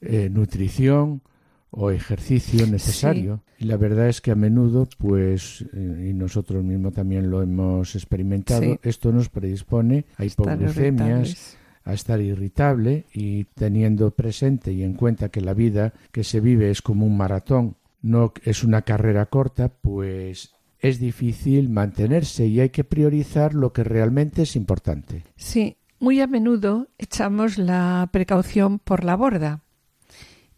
[0.00, 1.22] eh, nutrición
[1.76, 3.42] o ejercicio necesario.
[3.58, 7.94] Y la verdad es que a menudo, pues, eh, y nosotros mismos también lo hemos
[7.94, 8.78] experimentado, Sí.
[8.82, 15.40] esto nos predispone a hipoglucemias, a estar irritable y teniendo presente y en cuenta que
[15.40, 20.54] la vida que se vive es como un maratón, no es una carrera corta, pues
[20.78, 25.24] es difícil mantenerse y hay que priorizar lo que realmente es importante.
[25.36, 29.62] Sí, muy a menudo echamos la precaución por la borda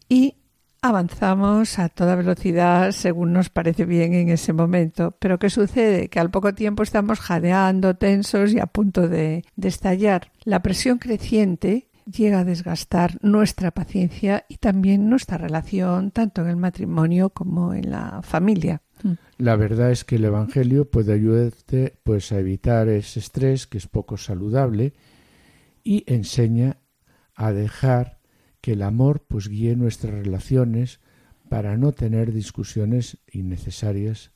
[0.09, 0.35] y
[0.81, 5.15] avanzamos a toda velocidad según nos parece bien en ese momento.
[5.19, 6.09] Pero ¿qué sucede?
[6.09, 10.31] Que al poco tiempo estamos jadeando, tensos y a punto de, de estallar.
[10.43, 16.57] La presión creciente llega a desgastar nuestra paciencia y también nuestra relación, tanto en el
[16.57, 18.81] matrimonio como en la familia.
[19.37, 23.87] La verdad es que el Evangelio puede ayudarte pues a evitar ese estrés que es
[23.87, 24.93] poco saludable
[25.83, 26.77] y enseña
[27.35, 28.16] a dejar
[28.67, 30.99] que el amor pues guíe nuestras relaciones
[31.47, 34.31] para no tener discusiones innecesarias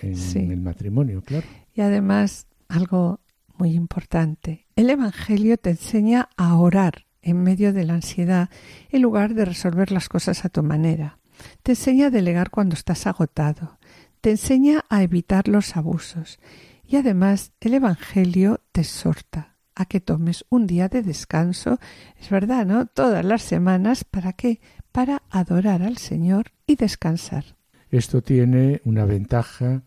[0.00, 0.40] en Sí.
[0.40, 1.46] el matrimonio, claro.
[1.72, 3.20] Y además, algo
[3.58, 4.66] muy importante.
[4.74, 8.50] El Evangelio te enseña a orar en medio de la ansiedad
[8.90, 11.20] en lugar de resolver las cosas a tu manera.
[11.62, 13.78] Te enseña a delegar cuando estás agotado.
[14.20, 16.40] Te enseña a evitar los abusos.
[16.84, 21.78] Y además el Evangelio te exhorta a que tomes un día de descanso,
[22.20, 22.86] es verdad, ¿no?
[22.86, 24.60] Todas las semanas, ¿para qué?
[24.92, 27.44] Para adorar al Señor y descansar.
[27.90, 29.82] Esto tiene una ventaja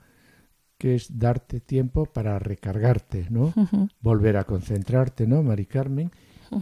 [0.77, 3.53] que es darte tiempo para recargarte, ¿no?
[4.01, 6.11] Volver a concentrarte, ¿no, Mari Carmen?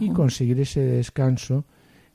[0.00, 1.66] Y conseguir ese descanso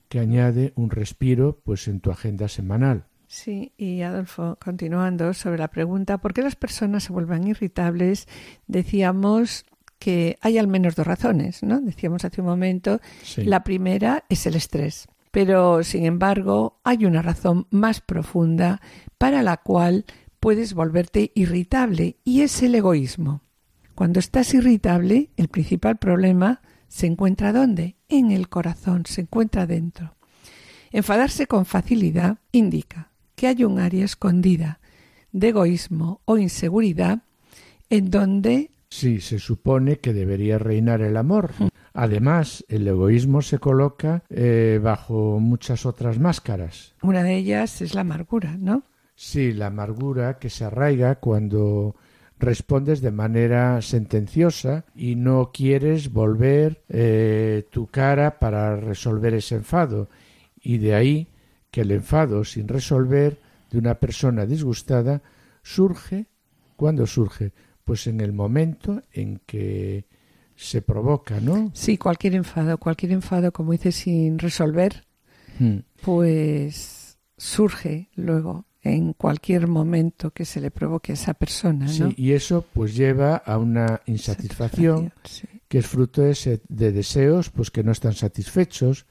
[0.07, 3.05] que añade un respiro pues en tu agenda semanal.
[3.28, 8.28] Sí, y Adolfo, continuando sobre la pregunta, ¿por qué las personas se vuelven irritables?
[8.66, 9.66] Decíamos
[9.99, 11.79] que hay al menos dos razones, ¿no?
[11.81, 13.43] Decíamos hace un momento, Sí.
[13.43, 18.81] la primera es el estrés, pero sin embargo hay una razón más profunda
[19.17, 20.05] para la cual
[20.39, 23.41] puedes volverte irritable y es el egoísmo.
[23.93, 27.97] Cuando estás irritable, el principal problema se encuentra ¿dónde?
[28.07, 30.15] En el corazón, se encuentra dentro.
[30.91, 34.79] Enfadarse con facilidad indica que hay un área escondida
[35.31, 37.19] de egoísmo o inseguridad
[37.89, 41.51] en donde Sí, se supone que debería reinar el amor.
[41.93, 46.95] Además, el egoísmo se coloca eh, bajo muchas otras máscaras.
[47.01, 48.83] una de ellas es la amargura, ¿no?
[49.15, 51.95] Sí, la amargura que se arraiga cuando
[52.39, 60.07] respondes de manera sentenciosa y no quieres volver eh, tu cara para resolver ese enfado.
[60.61, 61.27] Y de ahí
[61.69, 63.37] que el enfado sin resolver
[63.69, 65.21] de una persona disgustada
[65.61, 66.27] surge
[66.77, 67.51] cuando surge,
[67.89, 70.05] pues en el momento en que
[70.55, 71.71] se provoca, ¿no?
[71.73, 75.05] Sí, cualquier enfado, cualquier enfado, como dices, sin resolver,
[75.57, 75.79] Hmm.
[76.03, 81.91] pues surge luego en cualquier momento que se le provoque a esa persona, ¿no?
[81.91, 85.47] Sí, y eso pues lleva a una insatisfacción Sí.
[85.67, 89.07] que es fruto de, ese- de deseos pues que no están satisfechos,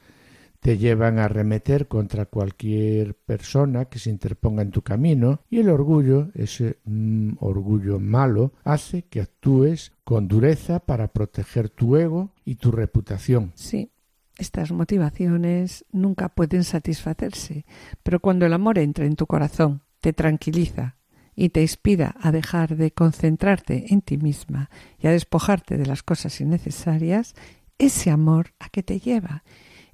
[0.59, 5.69] te llevan a arremeter contra cualquier persona que se interponga en tu camino y el
[5.69, 12.55] orgullo, ese mm, orgullo malo, hace que actúes con dureza para proteger tu ego y
[12.55, 13.51] tu reputación.
[13.55, 13.91] Sí,
[14.37, 17.65] estas motivaciones nunca pueden satisfacerse,
[18.03, 20.95] pero cuando el amor entra en tu corazón, te tranquiliza
[21.35, 26.03] y te inspira a dejar de concentrarte en ti misma y a despojarte de las
[26.03, 27.33] cosas innecesarias,
[27.77, 29.43] ese amor a qué te lleva.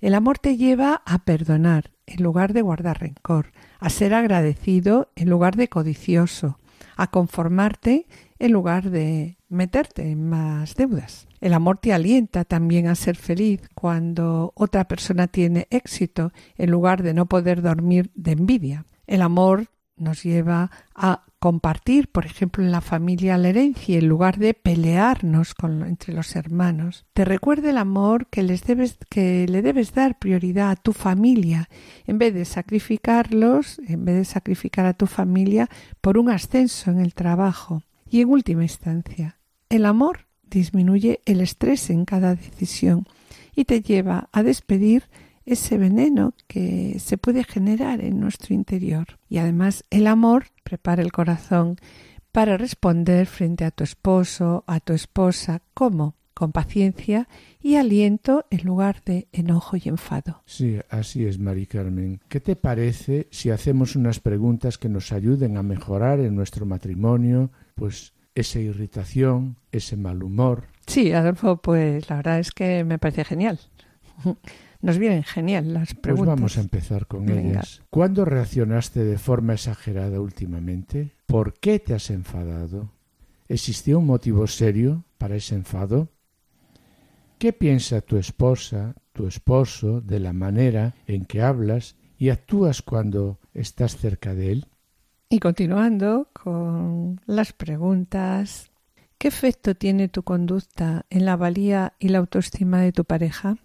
[0.06, 5.32] El amor te lleva a perdonar en lugar de guardar rencor, a ser agradecido en
[5.32, 6.60] lugar de codicioso,
[6.96, 8.06] a conformarte
[8.38, 11.28] en lugar de meterte en más deudas.
[11.42, 17.02] El amor te alienta también a ser feliz cuando otra persona tiene éxito en lugar
[17.02, 18.86] de no poder dormir de envidia.
[19.08, 24.40] El amor nos lleva a compartir, por ejemplo, en la familia la herencia en lugar
[24.40, 25.54] de pelearnos
[25.86, 27.06] entre los hermanos.
[27.14, 31.70] Te recuerda el amor que les debes que le debes dar prioridad a tu familia
[32.08, 35.70] en vez de sacrificarlos, en vez de sacrificar a tu familia
[36.02, 37.84] por un ascenso en el trabajo.
[38.10, 39.38] Y en última instancia,
[39.70, 43.06] el amor disminuye el estrés en cada decisión
[43.56, 45.04] y te lleva a despedir
[45.46, 49.20] ese veneno que se puede generar en nuestro interior.
[49.30, 51.78] Y además el amor prepara el corazón
[52.32, 56.16] para responder frente a tu esposo, a tu esposa, ¿cómo?
[56.34, 57.30] Con paciencia
[57.62, 60.42] y aliento en lugar de enojo y enfado.
[60.46, 62.20] Sí, así es, Mari Carmen.
[62.28, 67.52] ¿Qué te parece si hacemos unas preguntas que nos ayuden a mejorar en nuestro matrimonio,
[67.74, 70.66] pues esa irritación, ese mal humor?
[70.88, 73.60] Sí, Adolfo, pues la verdad es que me parece genial.
[74.86, 76.36] Nos vienen genial las Pues preguntas.
[76.36, 77.42] vamos a empezar con Venga.
[77.42, 77.82] ellas.
[77.90, 81.12] ¿Cuándo reaccionaste de forma exagerada últimamente?
[81.26, 82.92] ¿Por qué te has enfadado?
[83.48, 86.10] ¿Existió un motivo serio para ese enfado?
[87.40, 93.40] ¿Qué piensa tu esposa, tu esposo, de la manera en que hablas y actúas cuando
[93.56, 94.68] estás cerca de él?
[95.30, 98.70] Y continuando con las preguntas,
[99.18, 103.58] ¿qué efecto tiene tu conducta en la valía y la autoestima de tu pareja?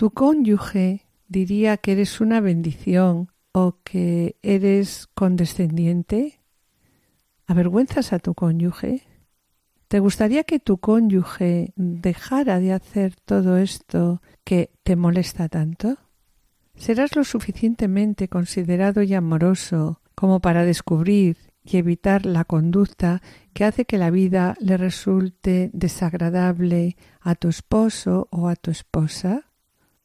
[0.00, 6.40] ¿Tu cónyuge diría que eres una bendición o que eres condescendiente?
[7.46, 9.02] ¿Avergüenzas a tu cónyuge?
[9.88, 15.98] ¿Te gustaría que tu cónyuge dejara de hacer todo esto que te molesta tanto?
[16.76, 23.20] ¿Serás lo suficientemente considerado y amoroso como para descubrir y evitar la conducta
[23.52, 29.49] que hace que la vida le resulte desagradable a tu esposo o a tu esposa?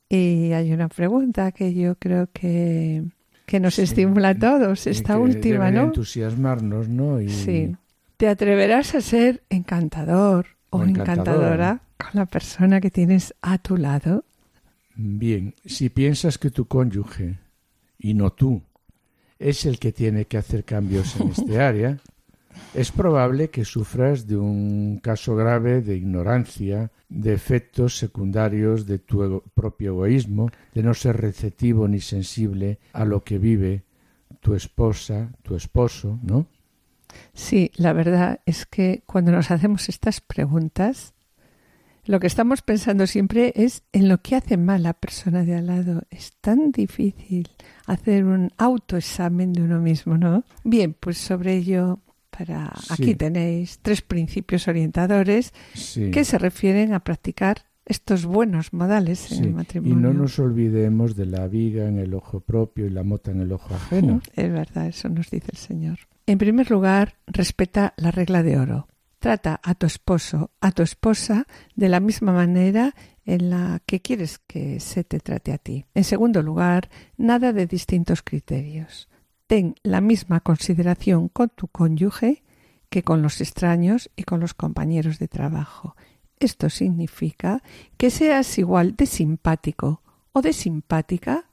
[0.10, 3.04] Y hay una pregunta que yo creo que,
[3.46, 5.86] que nos Sí, estimula a todos, esta que última, ¿no?
[5.86, 7.20] entusiasmarnos, ¿no?
[7.22, 7.76] Y Sí.
[8.18, 14.26] ¿Te atreverás a ser encantador o, encantadora con la persona que tienes a tu lado.
[14.96, 17.40] Bien, si piensas que tu cónyuge,
[17.98, 18.62] y no tú,
[19.40, 21.98] es el que tiene que hacer cambios en este área,
[22.74, 29.44] es probable que sufras de un caso grave de ignorancia, de efectos secundarios de tu
[29.54, 33.84] propio egoísmo, de no ser receptivo ni sensible a lo que vive
[34.40, 36.46] tu esposa, tu esposo, ¿no?
[37.34, 41.14] Sí, la verdad es que cuando nos hacemos estas preguntas,
[42.06, 45.68] lo que estamos pensando siempre es en lo que hace mal la persona de al
[45.68, 46.04] lado.
[46.12, 47.50] Es tan difícil
[47.88, 50.44] hacer un autoexamen de uno mismo, ¿no?
[50.64, 52.00] Bien, pues sobre ello,
[52.38, 52.94] para Sí.
[52.94, 56.12] aquí tenéis tres principios orientadores Sí.
[56.12, 59.96] que se refieren a practicar estos buenos modales en Sí, el Y matrimonio.
[59.96, 63.52] no nos olvidemos de la viga en el ojo propio y la mota en el
[63.52, 64.22] ojo ajeno.
[64.36, 66.00] Es verdad, eso nos dice el Señor.
[66.26, 68.88] En primer lugar, respeta la regla de oro.
[69.20, 74.40] Trata a tu esposo, a tu esposa, de la misma manera en la que quieres
[74.40, 75.86] que se te trate a ti.
[75.94, 79.08] En segundo lugar, nada de distintos criterios.
[79.48, 82.44] Ten la misma consideración con tu cónyuge
[82.90, 85.96] que con los extraños y con los compañeros de trabajo.
[86.40, 87.62] Esto significa
[87.98, 91.46] que seas igual de simpático o de simpática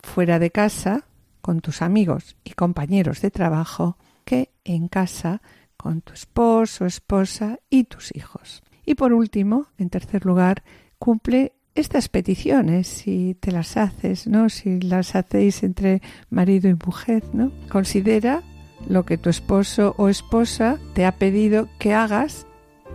[0.00, 1.06] fuera de casa
[1.40, 5.42] con tus amigos y compañeros de trabajo que en casa
[5.76, 8.62] con tu esposo, esposa y tus hijos.
[8.84, 10.62] Y por último, en tercer lugar,
[10.98, 14.48] cumple estas peticiones si te las haces, ¿no?
[14.48, 17.52] Si las hacéis entre marido y mujer, ¿no?
[17.70, 18.42] Considera
[18.88, 22.46] lo que tu esposo o esposa te ha pedido que hagas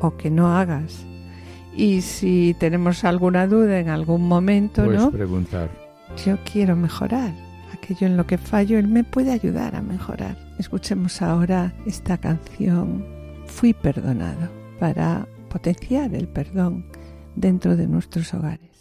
[0.02, 1.06] o que no hagas.
[1.76, 5.12] Y si tenemos alguna duda en algún momento, Puedes ¿no?
[5.12, 5.70] preguntar.
[6.26, 7.34] yo quiero mejorar.
[7.74, 10.38] Aquello en lo que fallo, Él me puede ayudar a mejorar.
[10.58, 13.06] Escuchemos ahora esta canción,
[13.48, 14.50] Fui perdonado,
[14.80, 16.86] para potenciar el perdón
[17.36, 18.76] dentro de nuestros hogares.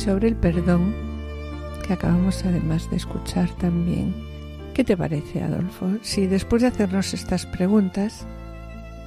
[0.00, 0.94] Sobre el perdón,
[1.86, 4.14] que acabamos además de escuchar también,
[4.72, 5.90] ¿qué te parece, Adolfo?
[6.00, 8.26] Si después de hacernos estas preguntas,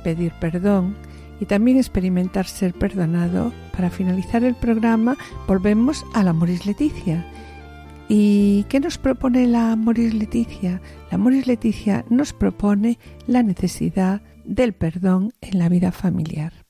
[0.04, 0.96] pedir perdón
[1.40, 5.18] y también experimentar ser perdonado, para finalizar el programa
[5.48, 7.26] volvemos a la Moris Leticia.
[8.08, 10.80] ¿Y qué nos propone la Moris Leticia?
[11.12, 16.63] La Moris Leticia nos propone la necesidad del perdón en la vida familiar.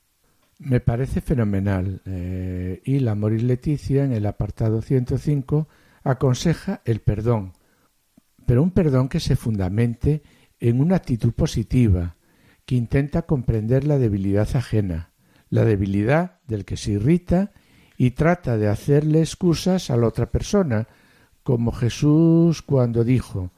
[0.65, 2.01] Me parece fenomenal.
[2.05, 5.67] eh, y la Moris Leticia, en el apartado 105,
[6.03, 7.53] aconseja el perdón,
[8.45, 10.23] pero un perdón que se fundamente
[10.59, 12.15] en una actitud positiva,
[12.65, 15.11] que intenta comprender la debilidad ajena,
[15.49, 17.51] la debilidad del que se irrita
[17.97, 20.87] y trata de hacerle excusas a la otra persona,
[21.43, 23.51] como Jesús cuando dijo,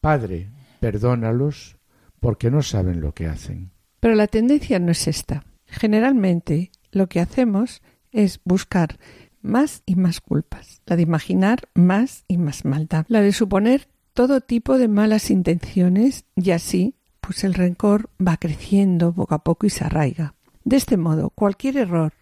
[0.00, 0.50] Padre,
[0.80, 1.76] perdónalos
[2.20, 3.70] porque no saben lo que hacen.
[4.00, 5.44] Pero la tendencia no es esta.
[5.72, 8.98] Generalmente lo que hacemos es buscar
[9.40, 14.42] más y más culpas, la de imaginar más y más maldad, la de suponer todo
[14.42, 19.70] tipo de malas intenciones y así pues el rencor va creciendo poco a poco y
[19.70, 20.34] se arraiga.
[20.64, 22.12] De este modo, cualquier error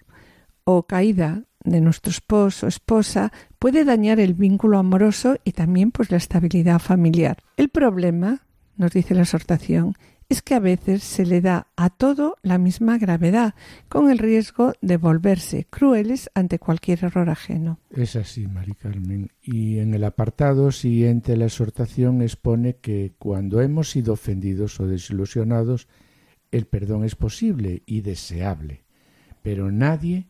[0.65, 6.11] o caída de nuestro esposo o esposa puede dañar el vínculo amoroso y también pues
[6.11, 7.43] la estabilidad familiar.
[7.57, 8.47] El problema,
[8.77, 9.97] nos dice la exhortación,
[10.31, 13.55] es que a veces se le da a todo la misma gravedad,
[13.89, 17.81] con el riesgo de volverse crueles ante cualquier error ajeno.
[17.91, 19.33] Es así, Mari Carmen.
[19.43, 25.89] Y en el apartado siguiente la exhortación expone que cuando hemos sido ofendidos o desilusionados,
[26.53, 28.85] el perdón es posible y deseable.
[29.43, 30.29] Pero nadie,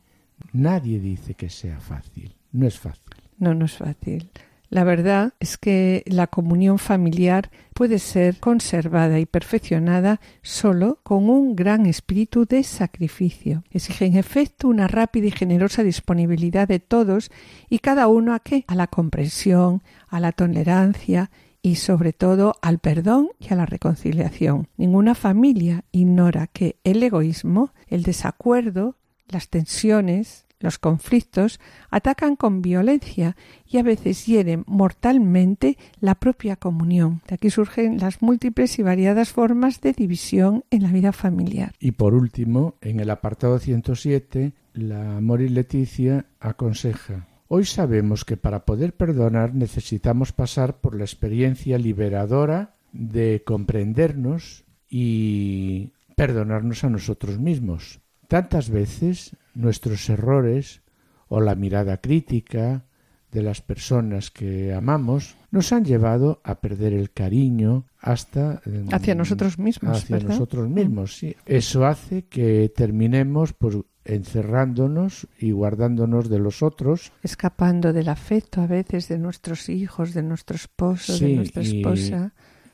[0.55, 2.35] nadie dice que sea fácil.
[2.53, 3.05] No es fácil.
[3.37, 4.31] No, no es fácil.
[4.71, 11.57] La verdad es que la comunión familiar puede ser conservada y perfeccionada solo con un
[11.57, 13.65] gran espíritu de sacrificio.
[13.73, 17.33] Exige en efecto una rápida y generosa disponibilidad de todos
[17.69, 18.65] y cada uno a qué?
[18.69, 24.69] A la comprensión, a la tolerancia y sobre todo al perdón y a la reconciliación.
[24.77, 28.95] Ninguna familia ignora que el egoísmo, el desacuerdo,
[29.27, 31.59] las tensiones, los conflictos
[31.91, 33.37] atacan con violencia
[33.67, 37.23] y a veces hieren mortalmente la propia comunión.
[37.27, 41.75] De aquí surgen las múltiples y variadas formas de división en la vida familiar.
[41.81, 48.65] Y por último, en el apartado 107, la Mori Leticia aconseja Hoy sabemos que para
[48.65, 57.99] poder perdonar necesitamos pasar por la experiencia liberadora de comprendernos y perdonarnos a nosotros mismos.
[58.31, 60.83] Tantas veces nuestros errores
[61.27, 62.85] o la mirada crítica
[63.33, 68.63] de las personas que amamos nos han llevado a perder el cariño hasta
[68.93, 71.35] hacia nosotros mismos hacia nosotros mismos sí.
[71.45, 77.13] Eso hace que terminemos por encerrándonos y guardándonos de los otros.
[77.25, 82.33] Escapando del afecto a veces de nuestros hijos de nuestro esposo de nuestra esposa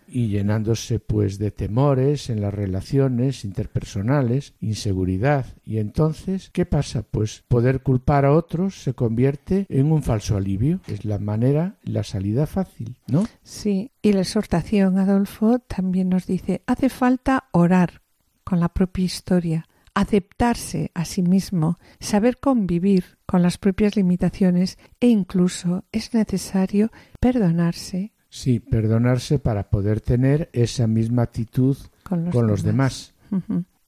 [0.09, 5.46] y llenándose pues de temores en las relaciones interpersonales, inseguridad.
[5.64, 7.02] Y entonces, ¿qué pasa?
[7.02, 10.80] Pues poder culpar a otros se convierte en un falso alivio.
[10.86, 13.26] Es la manera, la salida fácil, ¿no?
[13.42, 18.02] Sí, y la exhortación, Adolfo, también nos dice, hace falta orar
[18.44, 25.09] con la propia historia, aceptarse a sí mismo, saber convivir con las propias limitaciones e
[25.09, 33.14] incluso es necesario perdonarse Sí, perdonarse para poder tener esa misma actitud con los, demás.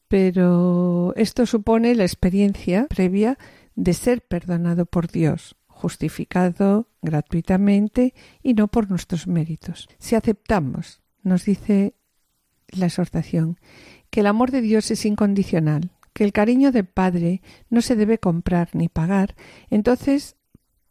[0.09, 3.39] Pero esto supone la experiencia previa
[3.75, 9.89] de ser perdonado por Dios, justificado gratuitamente y no por nuestros méritos.
[9.99, 11.95] Si aceptamos, nos dice
[12.69, 13.59] la exhortación,
[14.11, 18.19] que el amor de Dios es incondicional, que el cariño del Padre no se debe
[18.19, 19.37] comprar ni pagar,
[19.71, 20.37] entonces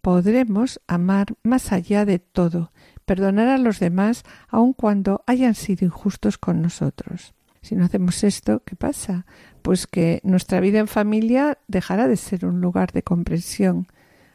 [0.02, 2.72] podremos amar más allá de todo,
[3.08, 7.34] perdonar a los demás aun cuando hayan sido injustos con nosotros.
[7.62, 9.26] Si no hacemos esto, ¿qué pasa?
[9.62, 13.88] Pues que nuestra vida en familia dejará de ser un lugar de comprensión,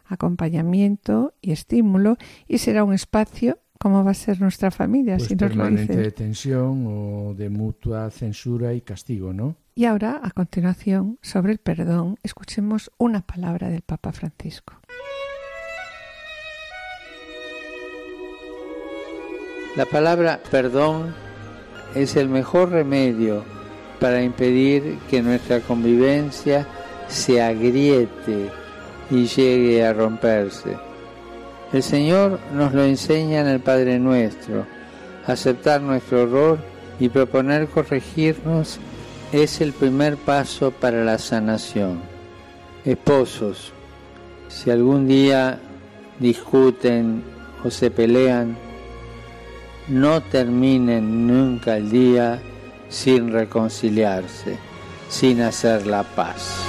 [0.07, 2.17] acompañamiento y estímulo
[2.49, 6.13] y será un espacio como va a ser nuestra familia pues si nos permanente de
[6.13, 9.57] tensión o de mutua censura y castigo, ¿no?
[9.75, 14.75] Y ahora, a continuación, sobre el perdón, escuchemos una palabra del Papa Francisco.
[19.75, 21.15] La palabra perdón
[21.95, 23.43] es el mejor remedio
[24.01, 26.67] para impedir que nuestra convivencia
[27.09, 28.51] se agriete
[29.11, 30.77] y llegue a romperse.
[31.73, 34.67] El Señor nos lo enseña en el Padre Nuestro.
[35.27, 36.59] Aceptar nuestro error
[37.01, 38.79] y proponer corregirnos
[39.33, 42.01] es el primer paso para la sanación.
[42.85, 43.73] Esposos,
[44.49, 45.61] si algún día
[46.19, 47.23] discuten
[47.65, 48.57] o se pelean,
[49.89, 52.41] no terminen nunca el día
[52.89, 54.59] sin reconciliarse,
[55.09, 56.63] sin hacer la paz.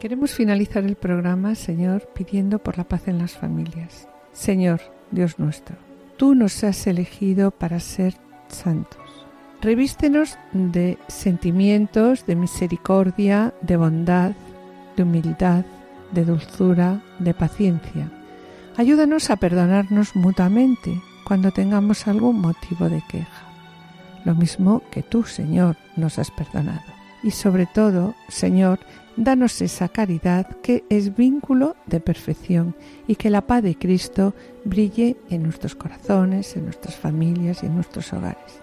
[0.00, 4.06] Queremos finalizar el programa, Señor, pidiendo por la paz en las familias.
[4.32, 4.80] Señor,
[5.10, 5.76] Dios nuestro,
[6.18, 8.14] tú nos has elegido para ser
[8.48, 9.00] santos.
[9.62, 14.32] Revístenos de sentimientos de misericordia, de bondad,
[14.96, 15.64] de humildad,
[16.12, 18.10] de dulzura, de paciencia.
[18.76, 23.44] Ayúdanos a perdonarnos mutuamente cuando tengamos algún motivo de queja,
[24.24, 26.82] lo mismo que tú, Señor, nos has perdonado.
[27.22, 28.80] Y sobre todo, Señor,
[29.16, 32.74] danos esa caridad que es vínculo de perfección
[33.06, 34.34] y que la paz de Cristo
[34.64, 38.60] brille en nuestros corazones, en nuestras familias y en nuestros hogares.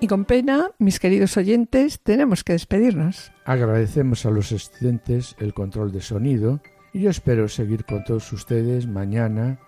[0.00, 3.32] Y con pena, mis queridos oyentes, tenemos que despedirnos.
[3.44, 6.60] Agradecemos a los estudiantes el control de sonido
[6.92, 9.58] y yo espero seguir con todos ustedes mañana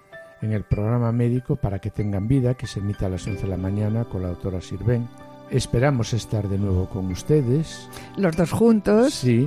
[0.41, 3.49] en el programa médico para que tengan vida que se emite a las 11 de
[3.49, 5.09] la mañana con la doctora Sirven.
[5.51, 7.89] Esperamos estar de nuevo con ustedes.
[8.17, 9.13] Los dos juntos.
[9.13, 9.47] Sí.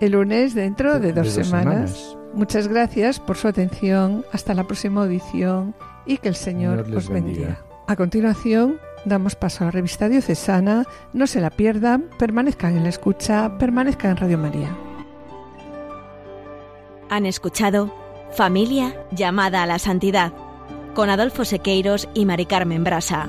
[0.00, 2.16] El lunes dentro de, dos, semanas.
[2.32, 4.24] Muchas gracias por su atención.
[4.32, 5.74] Hasta la próxima audición
[6.06, 7.58] y que el Señor, os bendiga.
[7.88, 12.88] A continuación, Damos paso a la revista diocesana, no se la pierdan, permanezcan en la
[12.88, 14.76] escucha, permanezcan en Radio María.
[17.10, 17.92] Han escuchado
[18.32, 20.32] Familia llamada a la santidad
[20.94, 23.28] con Adolfo Sequeiros y Mari Carmen Brasa.